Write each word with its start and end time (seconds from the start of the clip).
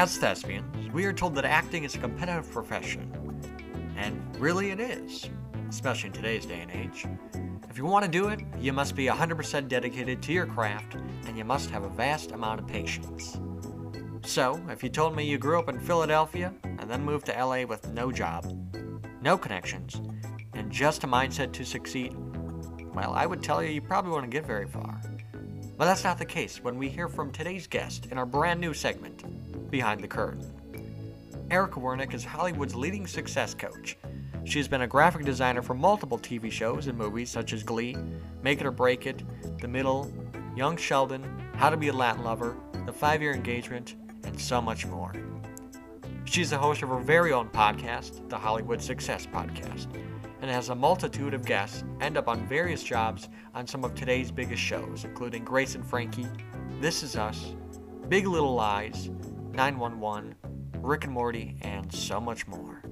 As 0.00 0.16
thespians, 0.16 0.90
we 0.94 1.04
are 1.04 1.12
told 1.12 1.34
that 1.34 1.44
acting 1.44 1.84
is 1.84 1.94
a 1.94 1.98
competitive 1.98 2.50
profession. 2.50 3.12
And 3.98 4.34
really 4.38 4.70
it 4.70 4.80
is, 4.80 5.28
especially 5.68 6.06
in 6.06 6.14
today's 6.14 6.46
day 6.46 6.62
and 6.62 6.70
age. 6.70 7.06
If 7.68 7.76
you 7.76 7.84
want 7.84 8.06
to 8.06 8.10
do 8.10 8.28
it, 8.28 8.40
you 8.58 8.72
must 8.72 8.96
be 8.96 9.08
100% 9.08 9.68
dedicated 9.68 10.22
to 10.22 10.32
your 10.32 10.46
craft, 10.46 10.94
and 11.26 11.36
you 11.36 11.44
must 11.44 11.68
have 11.68 11.82
a 11.82 11.90
vast 11.90 12.30
amount 12.30 12.60
of 12.60 12.66
patience. 12.66 13.38
So, 14.24 14.58
if 14.70 14.82
you 14.82 14.88
told 14.88 15.14
me 15.14 15.26
you 15.26 15.36
grew 15.36 15.58
up 15.58 15.68
in 15.68 15.78
Philadelphia 15.78 16.54
and 16.64 16.90
then 16.90 17.04
moved 17.04 17.26
to 17.26 17.32
LA 17.32 17.66
with 17.66 17.86
no 17.92 18.10
job, 18.10 18.46
no 19.20 19.36
connections, 19.36 20.00
and 20.54 20.72
just 20.72 21.04
a 21.04 21.06
mindset 21.06 21.52
to 21.52 21.62
succeed, 21.62 22.16
well, 22.94 23.12
I 23.12 23.26
would 23.26 23.42
tell 23.42 23.62
you 23.62 23.68
you 23.68 23.82
probably 23.82 24.12
wouldn't 24.12 24.32
get 24.32 24.46
very 24.46 24.66
far. 24.66 24.98
But 25.76 25.84
that's 25.84 26.04
not 26.04 26.16
the 26.16 26.24
case 26.24 26.64
when 26.64 26.78
we 26.78 26.88
hear 26.88 27.06
from 27.06 27.32
today's 27.32 27.66
guest 27.66 28.06
in 28.06 28.16
our 28.16 28.24
brand 28.24 28.62
new 28.62 28.72
segment, 28.72 29.24
Behind 29.70 30.00
the 30.00 30.08
Curtain. 30.08 30.52
Erica 31.50 31.80
Wernick 31.80 32.14
is 32.14 32.24
Hollywood's 32.24 32.74
leading 32.74 33.06
success 33.06 33.54
coach. 33.54 33.96
She 34.44 34.58
has 34.58 34.68
been 34.68 34.82
a 34.82 34.86
graphic 34.86 35.24
designer 35.24 35.62
for 35.62 35.74
multiple 35.74 36.18
TV 36.18 36.50
shows 36.50 36.86
and 36.86 36.96
movies 36.96 37.30
such 37.30 37.52
as 37.52 37.62
Glee, 37.62 37.96
Make 38.42 38.60
It 38.60 38.66
or 38.66 38.70
Break 38.70 39.06
It, 39.06 39.22
The 39.60 39.68
Middle, 39.68 40.12
Young 40.56 40.76
Sheldon, 40.76 41.24
How 41.54 41.70
to 41.70 41.76
Be 41.76 41.88
a 41.88 41.92
Latin 41.92 42.24
Lover, 42.24 42.56
The 42.86 42.92
Five 42.92 43.22
Year 43.22 43.32
Engagement, 43.32 43.96
and 44.24 44.40
so 44.40 44.60
much 44.60 44.86
more. 44.86 45.12
She's 46.24 46.50
the 46.50 46.58
host 46.58 46.82
of 46.82 46.88
her 46.88 46.98
very 46.98 47.32
own 47.32 47.48
podcast, 47.48 48.28
the 48.28 48.38
Hollywood 48.38 48.80
Success 48.80 49.26
Podcast, 49.26 49.88
and 50.40 50.50
has 50.50 50.68
a 50.68 50.74
multitude 50.74 51.34
of 51.34 51.44
guests 51.44 51.84
end 52.00 52.16
up 52.16 52.28
on 52.28 52.46
various 52.46 52.82
jobs 52.82 53.28
on 53.54 53.66
some 53.66 53.84
of 53.84 53.94
today's 53.94 54.30
biggest 54.30 54.62
shows, 54.62 55.04
including 55.04 55.44
Grace 55.44 55.74
and 55.74 55.84
Frankie, 55.84 56.28
This 56.80 57.02
Is 57.02 57.16
Us, 57.16 57.54
Big 58.08 58.26
Little 58.26 58.54
Lies, 58.54 59.10
911, 59.52 60.34
Rick 60.78 61.04
and 61.04 61.12
Morty, 61.12 61.56
and 61.62 61.92
so 61.92 62.20
much 62.20 62.46
more. 62.46 62.82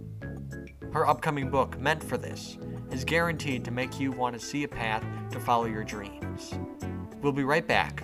Her 0.92 1.06
upcoming 1.06 1.50
book, 1.50 1.78
Meant 1.78 2.02
for 2.02 2.16
This, 2.16 2.58
is 2.90 3.04
guaranteed 3.04 3.64
to 3.64 3.70
make 3.70 4.00
you 4.00 4.10
want 4.10 4.38
to 4.38 4.44
see 4.44 4.64
a 4.64 4.68
path 4.68 5.04
to 5.30 5.40
follow 5.40 5.66
your 5.66 5.84
dreams. 5.84 6.54
We'll 7.22 7.32
be 7.32 7.44
right 7.44 7.66
back 7.66 8.02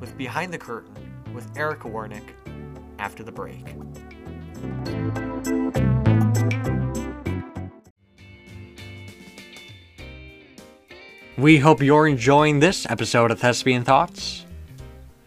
with 0.00 0.16
Behind 0.16 0.52
the 0.52 0.58
Curtain 0.58 0.94
with 1.34 1.56
Erica 1.56 1.88
Wernick 1.88 2.34
after 2.98 3.22
the 3.22 3.32
break. 3.32 3.74
We 11.38 11.58
hope 11.58 11.82
you're 11.82 12.06
enjoying 12.06 12.60
this 12.60 12.86
episode 12.88 13.30
of 13.30 13.40
Thespian 13.40 13.84
Thoughts. 13.84 14.44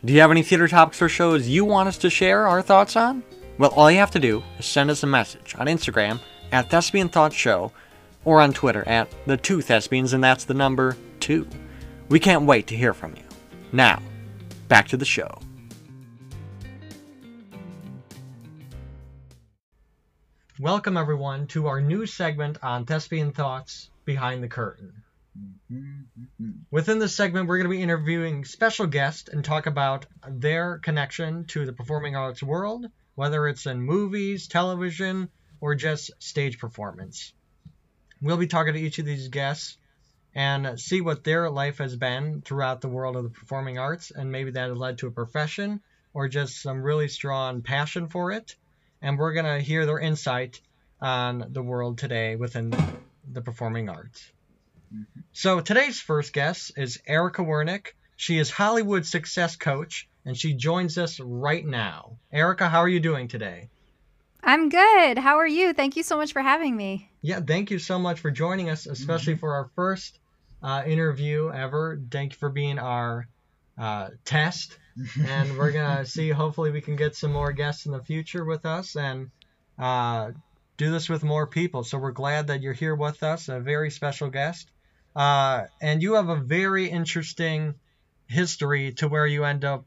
Do 0.05 0.13
you 0.13 0.21
have 0.21 0.29
any 0.29 0.43
theater 0.43 0.67
topics 0.67 1.01
or 1.01 1.09
shows 1.09 1.47
you 1.47 1.65
want 1.65 1.87
us 1.87 1.97
to 1.97 2.11
share 2.11 2.45
our 2.45 2.61
thoughts 2.61 2.95
on? 2.95 3.23
Well, 3.57 3.71
all 3.71 3.89
you 3.89 3.97
have 3.97 4.11
to 4.11 4.19
do 4.19 4.43
is 4.59 4.67
send 4.67 4.91
us 4.91 5.01
a 5.01 5.07
message 5.07 5.55
on 5.57 5.65
Instagram 5.65 6.19
at 6.51 6.69
Thespian 6.69 7.09
Thoughts 7.09 7.35
Show 7.35 7.71
or 8.23 8.39
on 8.39 8.53
Twitter 8.53 8.87
at 8.87 9.11
the 9.25 9.35
two 9.35 9.61
thespians, 9.61 10.13
and 10.13 10.23
that's 10.23 10.45
the 10.45 10.53
number 10.53 10.95
two. 11.19 11.47
We 12.09 12.19
can't 12.19 12.45
wait 12.45 12.67
to 12.67 12.75
hear 12.75 12.93
from 12.93 13.15
you. 13.15 13.23
Now, 13.71 13.99
back 14.67 14.87
to 14.89 14.97
the 14.97 15.05
show. 15.05 15.39
Welcome, 20.59 20.97
everyone, 20.97 21.47
to 21.47 21.65
our 21.65 21.81
new 21.81 22.05
segment 22.05 22.59
on 22.61 22.85
Thespian 22.85 23.31
Thoughts 23.31 23.89
Behind 24.05 24.43
the 24.43 24.49
Curtain. 24.49 25.04
Within 26.71 26.99
this 26.99 27.15
segment, 27.15 27.47
we're 27.47 27.57
going 27.57 27.69
to 27.69 27.77
be 27.77 27.81
interviewing 27.81 28.45
special 28.45 28.87
guests 28.87 29.29
and 29.29 29.43
talk 29.43 29.65
about 29.65 30.05
their 30.27 30.77
connection 30.79 31.45
to 31.47 31.65
the 31.65 31.73
performing 31.73 32.15
arts 32.15 32.43
world, 32.43 32.85
whether 33.15 33.47
it's 33.47 33.65
in 33.65 33.81
movies, 33.81 34.47
television, 34.47 35.29
or 35.59 35.75
just 35.75 36.11
stage 36.19 36.59
performance. 36.59 37.33
We'll 38.21 38.37
be 38.37 38.47
talking 38.47 38.73
to 38.73 38.79
each 38.79 38.99
of 38.99 39.05
these 39.05 39.27
guests 39.27 39.77
and 40.33 40.79
see 40.79 41.01
what 41.01 41.23
their 41.23 41.49
life 41.49 41.77
has 41.77 41.95
been 41.95 42.41
throughout 42.41 42.81
the 42.81 42.89
world 42.89 43.15
of 43.15 43.23
the 43.23 43.29
performing 43.29 43.79
arts, 43.79 44.11
and 44.11 44.31
maybe 44.31 44.51
that 44.51 44.69
has 44.69 44.77
led 44.77 44.97
to 44.99 45.07
a 45.07 45.11
profession 45.11 45.81
or 46.13 46.27
just 46.27 46.61
some 46.61 46.81
really 46.81 47.07
strong 47.07 47.61
passion 47.61 48.07
for 48.07 48.31
it. 48.31 48.55
And 49.01 49.17
we're 49.17 49.33
going 49.33 49.45
to 49.45 49.59
hear 49.59 49.85
their 49.85 49.99
insight 49.99 50.61
on 51.01 51.45
the 51.51 51.63
world 51.63 51.97
today 51.97 52.35
within 52.35 52.73
the 53.31 53.41
performing 53.41 53.89
arts. 53.89 54.31
So 55.33 55.59
today's 55.59 55.99
first 55.99 56.33
guest 56.33 56.71
is 56.77 57.01
Erica 57.05 57.41
Wernick. 57.41 57.87
She 58.15 58.37
is 58.37 58.49
Hollywood 58.49 59.05
success 59.05 59.55
coach, 59.55 60.07
and 60.25 60.37
she 60.37 60.53
joins 60.53 60.97
us 60.97 61.19
right 61.19 61.65
now. 61.65 62.17
Erica, 62.31 62.69
how 62.69 62.79
are 62.79 62.87
you 62.87 62.99
doing 62.99 63.27
today? 63.27 63.69
I'm 64.41 64.69
good. 64.69 65.17
How 65.17 65.37
are 65.37 65.47
you? 65.47 65.73
Thank 65.73 65.95
you 65.97 66.03
so 66.03 66.17
much 66.17 66.31
for 66.31 66.41
having 66.41 66.77
me. 66.77 67.09
Yeah, 67.21 67.41
thank 67.41 67.71
you 67.71 67.79
so 67.79 67.97
much 67.97 68.19
for 68.19 68.29
joining 68.29 68.69
us, 68.69 68.85
especially 68.85 69.33
mm-hmm. 69.33 69.39
for 69.39 69.53
our 69.55 69.69
first 69.75 70.19
uh, 70.61 70.83
interview 70.85 71.51
ever. 71.51 71.99
Thank 72.11 72.33
you 72.33 72.37
for 72.37 72.49
being 72.49 72.77
our 72.77 73.27
uh, 73.77 74.09
test, 74.23 74.77
and 75.27 75.57
we're 75.57 75.71
gonna 75.71 76.05
see. 76.15 76.29
Hopefully, 76.29 76.71
we 76.71 76.81
can 76.81 76.95
get 76.95 77.15
some 77.15 77.33
more 77.33 77.51
guests 77.51 77.87
in 77.87 77.91
the 77.91 78.03
future 78.03 78.45
with 78.45 78.65
us 78.65 78.95
and 78.95 79.31
uh, 79.79 80.31
do 80.77 80.91
this 80.91 81.09
with 81.09 81.23
more 81.23 81.47
people. 81.47 81.83
So 81.83 81.97
we're 81.97 82.11
glad 82.11 82.47
that 82.47 82.61
you're 82.61 82.73
here 82.73 82.95
with 82.95 83.23
us, 83.23 83.49
a 83.49 83.59
very 83.59 83.89
special 83.89 84.29
guest. 84.29 84.69
Uh, 85.15 85.65
and 85.81 86.01
you 86.01 86.13
have 86.13 86.29
a 86.29 86.35
very 86.35 86.89
interesting 86.89 87.75
history 88.27 88.91
to 88.93 89.07
where 89.07 89.25
you 89.25 89.43
end 89.45 89.63
up 89.63 89.85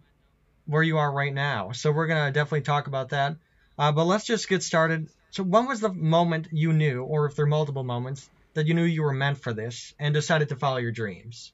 where 0.66 0.82
you 0.82 0.98
are 0.98 1.10
right 1.10 1.32
now. 1.32 1.72
So 1.72 1.90
we're 1.90 2.06
gonna 2.06 2.30
definitely 2.30 2.62
talk 2.62 2.86
about 2.86 3.10
that. 3.10 3.36
Uh, 3.78 3.92
but 3.92 4.04
let's 4.04 4.24
just 4.24 4.48
get 4.48 4.62
started. 4.62 5.08
So 5.30 5.42
when 5.42 5.66
was 5.66 5.80
the 5.80 5.92
moment 5.92 6.48
you 6.52 6.72
knew, 6.72 7.02
or 7.02 7.26
if 7.26 7.36
there 7.36 7.44
are 7.44 7.48
multiple 7.48 7.84
moments, 7.84 8.28
that 8.54 8.66
you 8.66 8.74
knew 8.74 8.84
you 8.84 9.02
were 9.02 9.12
meant 9.12 9.38
for 9.38 9.52
this 9.52 9.94
and 9.98 10.12
decided 10.12 10.48
to 10.48 10.56
follow 10.56 10.78
your 10.78 10.90
dreams? 10.92 11.52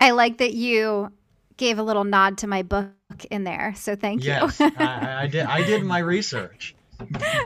I 0.00 0.10
like 0.10 0.38
that 0.38 0.54
you 0.54 1.12
gave 1.56 1.78
a 1.78 1.82
little 1.82 2.04
nod 2.04 2.38
to 2.38 2.46
my 2.46 2.62
book 2.62 2.90
in 3.30 3.44
there. 3.44 3.74
So 3.76 3.94
thank 3.94 4.24
yes, 4.24 4.58
you. 4.58 4.66
Yes, 4.66 4.74
I, 4.78 5.22
I, 5.22 5.26
did. 5.26 5.44
I 5.44 5.62
did 5.62 5.84
my 5.84 5.98
research. 6.16 6.74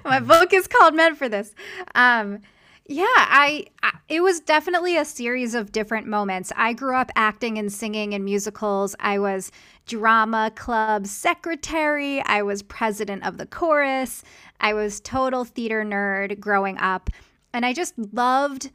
my 0.05 0.21
book 0.21 0.53
is 0.53 0.67
called 0.67 0.95
Meant 0.95 1.19
for 1.19 1.29
This. 1.29 1.55
Um, 1.95 2.41
yeah, 2.89 3.05
I, 3.09 3.67
I, 3.83 3.93
it 4.09 4.21
was 4.21 4.41
definitely 4.41 4.97
a 4.97 5.05
series 5.05 5.55
of 5.55 5.73
different 5.73 6.07
moments. 6.07 6.53
I 6.57 6.73
grew 6.73 6.95
up 6.95 7.11
acting 7.17 7.59
and 7.59 7.73
singing 7.73 8.13
in 8.13 8.25
musicals. 8.25 8.95
I 9.01 9.19
was 9.19 9.51
drama 9.87 10.53
club 10.55 11.07
secretary. 11.07 12.21
I 12.23 12.43
was 12.43 12.63
president 12.63 13.25
of 13.25 13.39
the 13.39 13.47
chorus. 13.47 14.23
I 14.61 14.75
was 14.75 15.01
total 15.01 15.45
theater 15.45 15.85
nerd 15.85 16.39
growing 16.39 16.79
up. 16.79 17.11
And 17.53 17.67
I 17.67 17.73
just 17.73 17.95
loved 18.13 18.71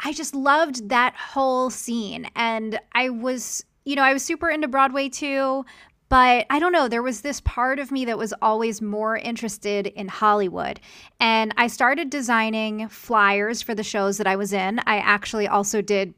I 0.00 0.12
just 0.12 0.34
loved 0.34 0.88
that 0.88 1.14
whole 1.14 1.70
scene. 1.70 2.28
And 2.34 2.78
I 2.92 3.10
was, 3.10 3.64
you 3.84 3.94
know, 3.96 4.02
I 4.02 4.12
was 4.12 4.24
super 4.24 4.50
into 4.50 4.68
Broadway 4.68 5.08
too, 5.08 5.64
but 6.14 6.46
I 6.48 6.60
don't 6.60 6.70
know, 6.70 6.86
there 6.86 7.02
was 7.02 7.22
this 7.22 7.40
part 7.40 7.80
of 7.80 7.90
me 7.90 8.04
that 8.04 8.16
was 8.16 8.32
always 8.40 8.80
more 8.80 9.16
interested 9.16 9.88
in 9.88 10.06
Hollywood. 10.06 10.78
And 11.18 11.52
I 11.56 11.66
started 11.66 12.08
designing 12.08 12.86
flyers 12.86 13.62
for 13.62 13.74
the 13.74 13.82
shows 13.82 14.18
that 14.18 14.26
I 14.28 14.36
was 14.36 14.52
in. 14.52 14.78
I 14.86 14.98
actually 14.98 15.48
also 15.48 15.82
did 15.82 16.14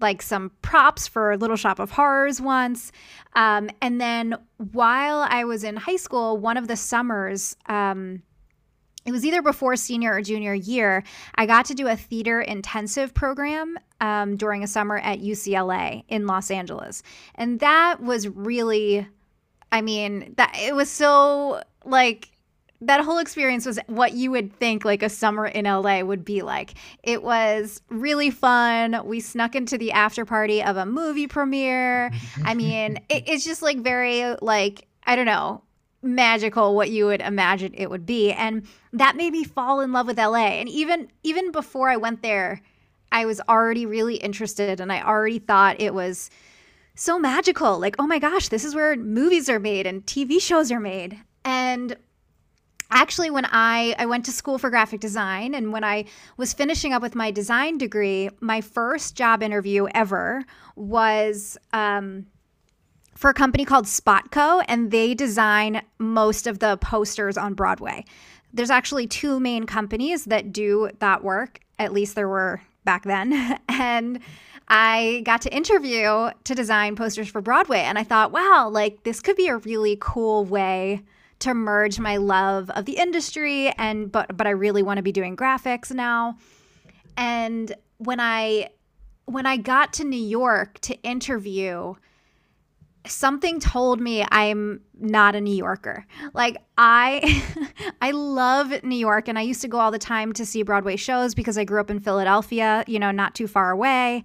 like 0.00 0.20
some 0.20 0.50
props 0.62 1.06
for 1.06 1.36
Little 1.36 1.54
Shop 1.54 1.78
of 1.78 1.92
Horrors 1.92 2.40
once. 2.40 2.90
Um, 3.36 3.70
and 3.80 4.00
then 4.00 4.34
while 4.72 5.24
I 5.30 5.44
was 5.44 5.62
in 5.62 5.76
high 5.76 5.94
school, 5.94 6.38
one 6.38 6.56
of 6.56 6.66
the 6.66 6.74
summers, 6.74 7.54
um, 7.66 8.24
it 9.04 9.12
was 9.12 9.24
either 9.24 9.42
before 9.42 9.76
senior 9.76 10.14
or 10.14 10.22
junior 10.22 10.54
year, 10.54 11.04
I 11.36 11.46
got 11.46 11.66
to 11.66 11.74
do 11.74 11.86
a 11.86 11.94
theater 11.94 12.40
intensive 12.40 13.14
program 13.14 13.78
um, 14.00 14.36
during 14.36 14.64
a 14.64 14.66
summer 14.66 14.98
at 14.98 15.20
UCLA 15.20 16.02
in 16.08 16.26
Los 16.26 16.50
Angeles. 16.50 17.04
And 17.36 17.60
that 17.60 18.02
was 18.02 18.26
really 18.26 19.06
I 19.72 19.80
mean, 19.82 20.34
that 20.36 20.56
it 20.58 20.74
was 20.74 20.90
so 20.90 21.62
like 21.84 22.30
that 22.82 23.00
whole 23.00 23.18
experience 23.18 23.64
was 23.64 23.78
what 23.86 24.12
you 24.12 24.30
would 24.30 24.52
think 24.58 24.84
like 24.84 25.02
a 25.02 25.08
summer 25.08 25.46
in 25.46 25.64
LA 25.64 26.00
would 26.00 26.24
be 26.24 26.42
like. 26.42 26.74
It 27.02 27.22
was 27.22 27.80
really 27.88 28.30
fun. 28.30 29.00
We 29.04 29.20
snuck 29.20 29.54
into 29.54 29.78
the 29.78 29.92
after 29.92 30.24
party 30.24 30.62
of 30.62 30.76
a 30.76 30.84
movie 30.84 31.26
premiere. 31.26 32.10
I 32.44 32.54
mean, 32.54 32.98
it, 33.08 33.24
it's 33.26 33.44
just 33.44 33.62
like 33.62 33.78
very 33.78 34.36
like 34.42 34.86
I 35.06 35.16
don't 35.16 35.26
know, 35.26 35.62
magical 36.02 36.74
what 36.74 36.90
you 36.90 37.06
would 37.06 37.20
imagine 37.20 37.72
it 37.74 37.90
would 37.90 38.06
be. 38.06 38.32
And 38.32 38.66
that 38.92 39.16
made 39.16 39.32
me 39.32 39.44
fall 39.44 39.80
in 39.80 39.92
love 39.92 40.06
with 40.06 40.18
LA. 40.18 40.46
And 40.60 40.68
even 40.68 41.08
even 41.22 41.50
before 41.52 41.88
I 41.88 41.96
went 41.96 42.22
there, 42.22 42.60
I 43.12 43.24
was 43.24 43.40
already 43.48 43.86
really 43.86 44.16
interested 44.16 44.80
and 44.80 44.92
I 44.92 45.02
already 45.02 45.38
thought 45.38 45.80
it 45.80 45.94
was 45.94 46.30
so 46.96 47.18
magical. 47.18 47.78
Like, 47.78 47.96
oh 47.98 48.06
my 48.06 48.18
gosh, 48.18 48.48
this 48.48 48.64
is 48.64 48.74
where 48.74 48.96
movies 48.96 49.48
are 49.48 49.60
made 49.60 49.86
and 49.86 50.04
TV 50.04 50.40
shows 50.40 50.72
are 50.72 50.80
made. 50.80 51.18
And 51.44 51.96
actually 52.90 53.30
when 53.30 53.46
I 53.46 53.94
I 53.98 54.06
went 54.06 54.24
to 54.26 54.32
school 54.32 54.58
for 54.58 54.70
graphic 54.70 55.00
design 55.00 55.54
and 55.54 55.72
when 55.72 55.84
I 55.84 56.04
was 56.36 56.52
finishing 56.52 56.92
up 56.92 57.02
with 57.02 57.14
my 57.14 57.30
design 57.30 57.78
degree, 57.78 58.30
my 58.40 58.60
first 58.60 59.16
job 59.16 59.42
interview 59.42 59.86
ever 59.94 60.42
was 60.76 61.58
um, 61.72 62.26
for 63.16 63.30
a 63.30 63.34
company 63.34 63.64
called 63.64 63.86
Spotco, 63.86 64.62
and 64.68 64.90
they 64.90 65.14
design 65.14 65.82
most 65.98 66.46
of 66.46 66.58
the 66.58 66.76
posters 66.76 67.38
on 67.38 67.54
Broadway. 67.54 68.04
There's 68.52 68.70
actually 68.70 69.06
two 69.06 69.40
main 69.40 69.64
companies 69.64 70.26
that 70.26 70.52
do 70.52 70.90
that 70.98 71.24
work. 71.24 71.60
At 71.78 71.92
least 71.92 72.14
there 72.14 72.28
were 72.28 72.60
back 72.84 73.04
then. 73.04 73.58
and 73.68 74.20
I 74.68 75.22
got 75.24 75.42
to 75.42 75.54
interview 75.54 76.30
to 76.44 76.54
design 76.54 76.96
posters 76.96 77.28
for 77.28 77.40
Broadway. 77.40 77.80
And 77.80 77.98
I 77.98 78.04
thought, 78.04 78.32
wow, 78.32 78.68
like 78.70 79.04
this 79.04 79.20
could 79.20 79.36
be 79.36 79.48
a 79.48 79.58
really 79.58 79.96
cool 80.00 80.44
way 80.44 81.02
to 81.38 81.54
merge 81.54 82.00
my 82.00 82.16
love 82.16 82.70
of 82.70 82.86
the 82.86 82.96
industry 82.96 83.68
and 83.76 84.10
but 84.10 84.36
but 84.36 84.46
I 84.46 84.50
really 84.50 84.82
want 84.82 84.96
to 84.96 85.02
be 85.02 85.12
doing 85.12 85.36
graphics 85.36 85.92
now. 85.92 86.38
And 87.16 87.74
when 87.98 88.20
I 88.20 88.70
when 89.26 89.44
I 89.46 89.56
got 89.56 89.92
to 89.94 90.04
New 90.04 90.20
York 90.20 90.78
to 90.80 90.94
interview, 91.02 91.94
something 93.08 93.60
told 93.60 94.00
me 94.00 94.24
I'm 94.30 94.80
not 94.98 95.34
a 95.34 95.40
New 95.40 95.54
Yorker. 95.54 96.06
Like 96.34 96.58
I 96.78 97.42
I 98.00 98.10
love 98.10 98.82
New 98.82 98.96
York 98.96 99.28
and 99.28 99.38
I 99.38 99.42
used 99.42 99.62
to 99.62 99.68
go 99.68 99.78
all 99.78 99.90
the 99.90 99.98
time 99.98 100.32
to 100.34 100.46
see 100.46 100.62
Broadway 100.62 100.96
shows 100.96 101.34
because 101.34 101.58
I 101.58 101.64
grew 101.64 101.80
up 101.80 101.90
in 101.90 102.00
Philadelphia, 102.00 102.84
you 102.86 102.98
know, 102.98 103.10
not 103.10 103.34
too 103.34 103.46
far 103.46 103.70
away. 103.70 104.24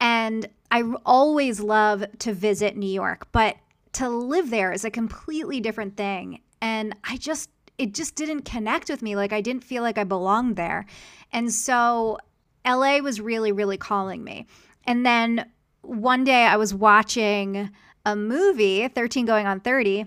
And 0.00 0.48
I 0.70 0.82
always 1.04 1.60
love 1.60 2.04
to 2.20 2.32
visit 2.32 2.76
New 2.76 2.90
York, 2.90 3.28
but 3.32 3.56
to 3.94 4.08
live 4.08 4.50
there 4.50 4.72
is 4.72 4.84
a 4.84 4.90
completely 4.90 5.60
different 5.60 5.96
thing. 5.96 6.40
And 6.62 6.94
I 7.04 7.16
just 7.16 7.50
it 7.78 7.94
just 7.94 8.14
didn't 8.14 8.42
connect 8.42 8.90
with 8.90 9.02
me. 9.02 9.16
Like 9.16 9.32
I 9.32 9.40
didn't 9.40 9.64
feel 9.64 9.82
like 9.82 9.98
I 9.98 10.04
belonged 10.04 10.56
there. 10.56 10.86
And 11.32 11.52
so 11.52 12.18
LA 12.66 12.98
was 12.98 13.20
really 13.20 13.52
really 13.52 13.76
calling 13.76 14.22
me. 14.22 14.46
And 14.84 15.04
then 15.04 15.50
one 15.82 16.24
day 16.24 16.44
I 16.44 16.56
was 16.56 16.74
watching 16.74 17.70
a 18.06 18.16
movie, 18.16 18.88
13 18.88 19.26
going 19.26 19.46
on 19.46 19.60
30, 19.60 20.06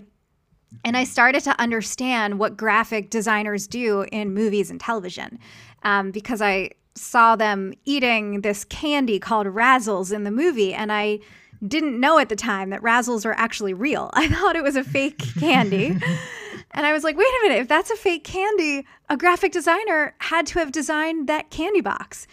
and 0.84 0.96
I 0.96 1.04
started 1.04 1.42
to 1.44 1.60
understand 1.60 2.38
what 2.38 2.56
graphic 2.56 3.10
designers 3.10 3.66
do 3.66 4.06
in 4.10 4.34
movies 4.34 4.70
and 4.70 4.80
television 4.80 5.38
um, 5.82 6.10
because 6.10 6.42
I 6.42 6.70
saw 6.96 7.36
them 7.36 7.74
eating 7.84 8.40
this 8.40 8.64
candy 8.64 9.18
called 9.18 9.46
Razzles 9.46 10.12
in 10.12 10.24
the 10.24 10.30
movie, 10.30 10.74
and 10.74 10.92
I 10.92 11.20
didn't 11.66 11.98
know 11.98 12.18
at 12.18 12.28
the 12.28 12.36
time 12.36 12.70
that 12.70 12.82
Razzles 12.82 13.24
are 13.24 13.32
actually 13.34 13.74
real. 13.74 14.10
I 14.14 14.28
thought 14.28 14.56
it 14.56 14.62
was 14.62 14.76
a 14.76 14.84
fake 14.84 15.18
candy. 15.38 15.86
and 16.70 16.86
I 16.86 16.92
was 16.92 17.04
like, 17.04 17.16
wait 17.16 17.26
a 17.26 17.48
minute, 17.48 17.60
if 17.60 17.68
that's 17.68 17.90
a 17.90 17.96
fake 17.96 18.24
candy, 18.24 18.86
a 19.08 19.16
graphic 19.16 19.52
designer 19.52 20.14
had 20.18 20.46
to 20.48 20.58
have 20.58 20.72
designed 20.72 21.28
that 21.28 21.50
candy 21.50 21.80
box. 21.80 22.26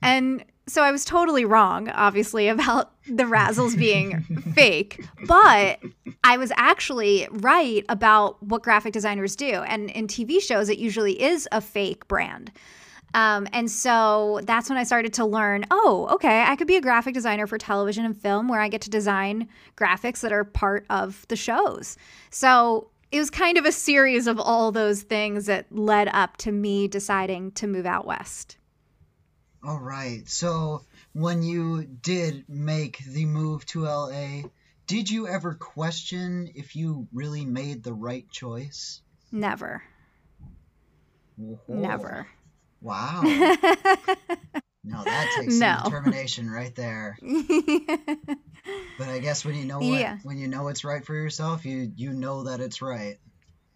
And 0.00 0.44
so 0.66 0.82
I 0.82 0.92
was 0.92 1.04
totally 1.04 1.44
wrong, 1.44 1.88
obviously, 1.88 2.48
about 2.48 2.92
the 3.06 3.24
Razzles 3.24 3.76
being 3.76 4.22
fake, 4.54 5.04
but 5.26 5.80
I 6.24 6.36
was 6.36 6.52
actually 6.56 7.26
right 7.30 7.84
about 7.88 8.42
what 8.42 8.62
graphic 8.62 8.92
designers 8.92 9.34
do. 9.34 9.62
And 9.62 9.90
in 9.90 10.06
TV 10.06 10.40
shows, 10.40 10.68
it 10.68 10.78
usually 10.78 11.20
is 11.20 11.48
a 11.52 11.60
fake 11.60 12.06
brand. 12.08 12.52
Um, 13.14 13.46
and 13.52 13.70
so 13.70 14.40
that's 14.44 14.70
when 14.70 14.78
I 14.78 14.84
started 14.84 15.12
to 15.14 15.26
learn 15.26 15.66
oh, 15.70 16.08
okay, 16.12 16.44
I 16.46 16.56
could 16.56 16.66
be 16.66 16.76
a 16.76 16.80
graphic 16.80 17.12
designer 17.12 17.46
for 17.46 17.58
television 17.58 18.06
and 18.06 18.16
film 18.16 18.48
where 18.48 18.60
I 18.60 18.68
get 18.68 18.80
to 18.82 18.90
design 18.90 19.48
graphics 19.76 20.20
that 20.20 20.32
are 20.32 20.44
part 20.44 20.86
of 20.88 21.26
the 21.28 21.36
shows. 21.36 21.98
So 22.30 22.88
it 23.10 23.18
was 23.18 23.28
kind 23.28 23.58
of 23.58 23.66
a 23.66 23.72
series 23.72 24.26
of 24.26 24.40
all 24.40 24.72
those 24.72 25.02
things 25.02 25.44
that 25.46 25.66
led 25.70 26.08
up 26.12 26.38
to 26.38 26.52
me 26.52 26.88
deciding 26.88 27.52
to 27.52 27.66
move 27.66 27.84
out 27.84 28.06
west. 28.06 28.56
All 29.64 29.78
right. 29.78 30.28
So 30.28 30.82
when 31.12 31.42
you 31.42 31.84
did 31.84 32.48
make 32.48 32.98
the 32.98 33.26
move 33.26 33.64
to 33.66 33.84
LA, 33.84 34.42
did 34.86 35.08
you 35.08 35.28
ever 35.28 35.54
question 35.54 36.50
if 36.54 36.74
you 36.74 37.06
really 37.12 37.44
made 37.44 37.84
the 37.84 37.92
right 37.92 38.28
choice? 38.30 39.00
Never. 39.30 39.82
Whoa. 41.36 41.58
Never. 41.68 42.26
Wow. 42.80 43.22
no, 43.24 45.04
that 45.04 45.34
takes 45.38 45.54
no. 45.54 45.76
some 45.76 45.84
determination 45.84 46.50
right 46.50 46.74
there. 46.74 47.16
but 48.98 49.08
I 49.08 49.20
guess 49.20 49.44
when 49.44 49.54
you 49.54 49.64
know 49.64 49.78
what, 49.78 50.00
yeah. 50.00 50.18
when 50.24 50.38
you 50.38 50.48
know 50.48 50.68
it's 50.68 50.84
right 50.84 51.04
for 51.04 51.14
yourself, 51.14 51.64
you 51.64 51.92
you 51.94 52.12
know 52.12 52.44
that 52.44 52.60
it's 52.60 52.82
right. 52.82 53.18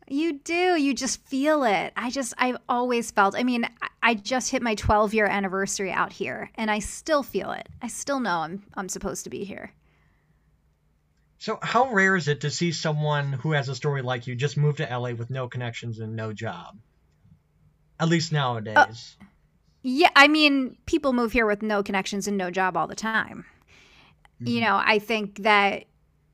You 0.09 0.35
do. 0.35 0.77
You 0.77 0.95
just 0.95 1.21
feel 1.27 1.65
it. 1.65 1.93
I 1.97 2.11
just, 2.11 2.35
I've 2.39 2.59
always 2.69 3.11
felt, 3.11 3.35
I 3.37 3.43
mean, 3.43 3.69
I 4.03 4.15
just 4.15 4.51
hit 4.51 4.63
my 4.63 4.75
12 4.75 5.15
year 5.15 5.27
anniversary 5.27 5.91
out 5.91 6.13
here 6.13 6.51
and 6.55 6.71
I 6.71 6.79
still 6.79 7.23
feel 7.23 7.51
it. 7.53 7.69
I 7.83 7.89
still 7.89 8.21
know 8.21 8.39
I'm, 8.39 8.63
I'm 8.75 8.89
supposed 8.89 9.25
to 9.25 9.31
be 9.31 9.45
here. 9.45 9.73
So, 11.39 11.59
how 11.61 11.93
rare 11.93 12.17
is 12.17 12.29
it 12.29 12.41
to 12.43 12.51
see 12.51 12.73
someone 12.73 13.33
who 13.33 13.53
has 13.53 13.69
a 13.69 13.75
story 13.75 14.03
like 14.03 14.27
you 14.27 14.35
just 14.35 14.57
move 14.57 14.77
to 14.77 14.85
LA 14.85 15.11
with 15.11 15.29
no 15.29 15.49
connections 15.49 15.99
and 15.99 16.17
no 16.17 16.33
job? 16.33 16.79
At 18.01 18.09
least 18.09 18.33
nowadays. 18.33 19.17
Uh, 19.21 19.25
yeah, 19.83 20.11
I 20.17 20.29
mean, 20.29 20.77
people 20.87 21.13
move 21.13 21.33
here 21.33 21.47
with 21.47 21.63
no 21.63 21.83
connections 21.83 22.27
and 22.27 22.37
no 22.37 22.51
job 22.51 22.77
all 22.77 22.87
the 22.87 22.95
time. 22.95 23.45
Mm-hmm. 24.41 24.47
You 24.47 24.61
know, 24.63 24.81
I 24.83 24.99
think 24.99 25.43
that 25.43 25.85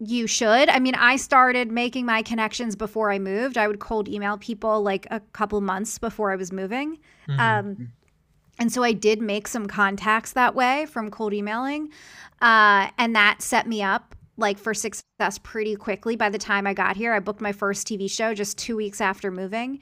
you 0.04 0.26
should. 0.26 0.69
I 0.69 0.78
mean, 0.78 0.94
I 0.94 1.16
started 1.16 1.70
making 1.70 2.06
my 2.06 2.22
connections 2.22 2.75
before 2.75 3.12
I 3.12 3.19
moved. 3.19 3.56
I 3.56 3.69
would 3.69 3.78
cold 3.78 4.08
email 4.08 4.37
people 4.37 4.82
like 4.82 5.06
a 5.10 5.20
couple 5.32 5.60
months 5.60 5.99
before 5.99 6.32
I 6.32 6.37
was 6.37 6.50
moving. 6.50 6.99
Mm-hmm. 7.28 7.40
Um, 7.40 7.93
and 8.58 8.72
so 8.72 8.82
I 8.82 8.93
did 8.93 9.22
make 9.22 9.46
some 9.46 9.66
contacts 9.66 10.32
that 10.32 10.54
way 10.54 10.87
from 10.87 11.10
cold 11.10 11.32
emailing. 11.32 11.90
Uh, 12.40 12.88
and 12.99 13.14
that 13.14 13.43
set 13.43 13.66
me 13.66 13.82
up 13.82 14.16
like 14.37 14.58
for 14.58 14.75
success 14.75 15.38
pretty 15.43 15.76
quickly. 15.76 16.16
By 16.16 16.31
the 16.31 16.38
time 16.38 16.66
I 16.66 16.75
got 16.75 16.96
here, 16.96 17.12
I 17.12 17.20
booked 17.20 17.40
my 17.40 17.52
first 17.52 17.87
TV 17.87 18.10
show 18.10 18.34
just 18.34 18.58
two 18.58 18.76
weeks 18.76 19.00
after 19.00 19.31
moving. 19.31 19.78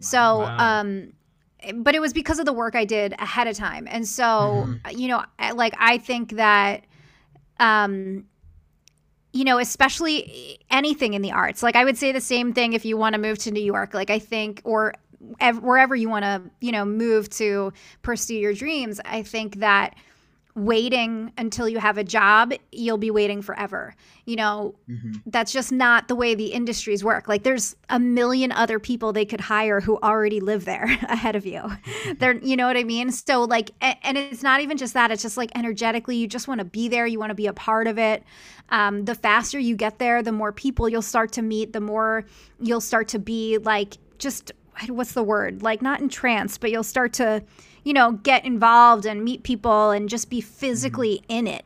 So, 0.00 0.40
wow. 0.40 0.80
um, 0.80 1.12
but 1.76 1.94
it 1.94 2.00
was 2.00 2.12
because 2.12 2.38
of 2.38 2.44
the 2.44 2.52
work 2.52 2.76
I 2.76 2.84
did 2.84 3.14
ahead 3.14 3.48
of 3.48 3.56
time. 3.56 3.88
And 3.90 4.06
so, 4.06 4.22
mm-hmm. 4.68 4.98
you 4.98 5.08
know, 5.08 5.24
like 5.54 5.74
I 5.78 5.98
think 5.98 6.32
that 6.32 6.84
um 7.60 8.24
you 9.34 9.42
know, 9.44 9.58
especially 9.58 10.60
anything 10.70 11.14
in 11.14 11.20
the 11.20 11.32
arts. 11.32 11.62
Like 11.62 11.74
I 11.74 11.84
would 11.84 11.98
say 11.98 12.12
the 12.12 12.20
same 12.20 12.52
thing 12.54 12.72
if 12.72 12.84
you 12.84 12.96
want 12.96 13.14
to 13.14 13.20
move 13.20 13.36
to 13.38 13.50
New 13.50 13.62
York. 13.62 13.92
Like 13.92 14.08
I 14.08 14.20
think, 14.20 14.62
or 14.64 14.94
ev- 15.40 15.58
wherever 15.58 15.96
you 15.96 16.08
want 16.08 16.24
to, 16.24 16.40
you 16.60 16.70
know, 16.70 16.84
move 16.84 17.28
to 17.30 17.72
pursue 18.02 18.36
your 18.36 18.54
dreams. 18.54 19.00
I 19.04 19.22
think 19.22 19.56
that 19.56 19.96
waiting 20.56 21.32
until 21.36 21.68
you 21.68 21.78
have 21.78 21.98
a 21.98 22.04
job, 22.04 22.52
you'll 22.70 22.98
be 22.98 23.10
waiting 23.10 23.42
forever. 23.42 23.94
You 24.24 24.36
know, 24.36 24.74
mm-hmm. 24.88 25.14
that's 25.26 25.52
just 25.52 25.72
not 25.72 26.06
the 26.06 26.14
way 26.14 26.36
the 26.36 26.46
industries 26.46 27.02
work. 27.02 27.26
Like 27.26 27.42
there's 27.42 27.74
a 27.90 27.98
million 27.98 28.52
other 28.52 28.78
people 28.78 29.12
they 29.12 29.24
could 29.24 29.40
hire 29.40 29.80
who 29.80 29.98
already 29.98 30.38
live 30.38 30.64
there 30.64 30.84
ahead 31.08 31.34
of 31.34 31.44
you. 31.44 31.62
They're, 32.18 32.36
you 32.38 32.56
know 32.56 32.68
what 32.68 32.76
I 32.76 32.84
mean? 32.84 33.10
So 33.10 33.42
like 33.42 33.70
and 33.80 34.16
it's 34.16 34.42
not 34.42 34.60
even 34.60 34.76
just 34.76 34.94
that, 34.94 35.10
it's 35.10 35.22
just 35.22 35.36
like 35.36 35.50
energetically 35.56 36.16
you 36.16 36.28
just 36.28 36.46
want 36.46 36.60
to 36.60 36.64
be 36.64 36.88
there, 36.88 37.06
you 37.06 37.18
want 37.18 37.30
to 37.30 37.34
be 37.34 37.48
a 37.48 37.52
part 37.52 37.88
of 37.88 37.98
it. 37.98 38.22
Um, 38.68 39.04
the 39.04 39.14
faster 39.14 39.58
you 39.58 39.76
get 39.76 39.98
there, 39.98 40.22
the 40.22 40.32
more 40.32 40.52
people 40.52 40.88
you'll 40.88 41.02
start 41.02 41.32
to 41.32 41.42
meet, 41.42 41.72
the 41.72 41.80
more 41.80 42.24
you'll 42.60 42.80
start 42.80 43.08
to 43.08 43.18
be 43.18 43.58
like 43.58 43.98
just 44.18 44.52
what's 44.88 45.12
the 45.12 45.22
word? 45.22 45.62
Like 45.62 45.82
not 45.82 46.00
entranced, 46.00 46.60
but 46.60 46.70
you'll 46.70 46.82
start 46.82 47.12
to 47.14 47.42
you 47.84 47.92
know, 47.92 48.12
get 48.12 48.44
involved 48.44 49.06
and 49.06 49.22
meet 49.22 49.42
people 49.42 49.90
and 49.90 50.08
just 50.08 50.30
be 50.30 50.40
physically 50.40 51.22
mm-hmm. 51.28 51.38
in 51.38 51.46
it. 51.46 51.64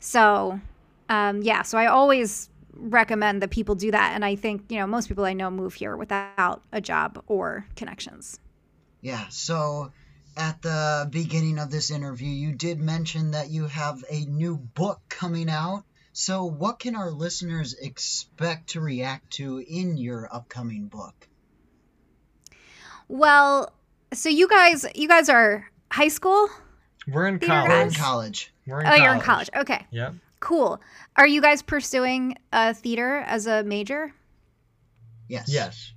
So, 0.00 0.60
um, 1.08 1.42
yeah, 1.42 1.62
so 1.62 1.76
I 1.76 1.86
always 1.86 2.48
recommend 2.72 3.42
that 3.42 3.50
people 3.50 3.74
do 3.74 3.90
that. 3.90 4.12
And 4.14 4.24
I 4.24 4.36
think, 4.36 4.62
you 4.68 4.78
know, 4.78 4.86
most 4.86 5.08
people 5.08 5.24
I 5.24 5.32
know 5.32 5.50
move 5.50 5.74
here 5.74 5.96
without 5.96 6.62
a 6.72 6.80
job 6.80 7.22
or 7.26 7.66
connections. 7.76 8.38
Yeah. 9.00 9.26
So 9.28 9.92
at 10.36 10.62
the 10.62 11.08
beginning 11.10 11.58
of 11.58 11.70
this 11.70 11.90
interview, 11.90 12.30
you 12.30 12.52
did 12.52 12.78
mention 12.78 13.32
that 13.32 13.50
you 13.50 13.66
have 13.66 14.04
a 14.08 14.24
new 14.24 14.56
book 14.56 15.00
coming 15.08 15.50
out. 15.50 15.84
So, 16.12 16.44
what 16.46 16.80
can 16.80 16.96
our 16.96 17.10
listeners 17.10 17.74
expect 17.74 18.70
to 18.70 18.80
react 18.80 19.32
to 19.34 19.58
in 19.58 19.96
your 19.96 20.28
upcoming 20.32 20.86
book? 20.86 21.28
Well, 23.06 23.72
so 24.12 24.28
you 24.28 24.48
guys, 24.48 24.86
you 24.94 25.08
guys 25.08 25.28
are 25.28 25.66
high 25.90 26.08
school. 26.08 26.48
We're 27.06 27.26
in 27.26 27.38
college. 27.38 27.68
We're 27.68 27.80
in 27.82 27.92
college. 27.92 28.52
We're 28.66 28.80
in 28.80 28.86
oh, 28.86 28.90
college. 28.90 29.02
you're 29.02 29.14
in 29.14 29.20
college. 29.20 29.50
Okay. 29.56 29.86
Yeah. 29.90 30.12
Cool. 30.40 30.80
Are 31.16 31.26
you 31.26 31.40
guys 31.40 31.62
pursuing 31.62 32.36
a 32.52 32.74
theater 32.74 33.18
as 33.26 33.46
a 33.46 33.62
major? 33.64 34.12
Yes. 35.28 35.48
Yes. 35.48 35.92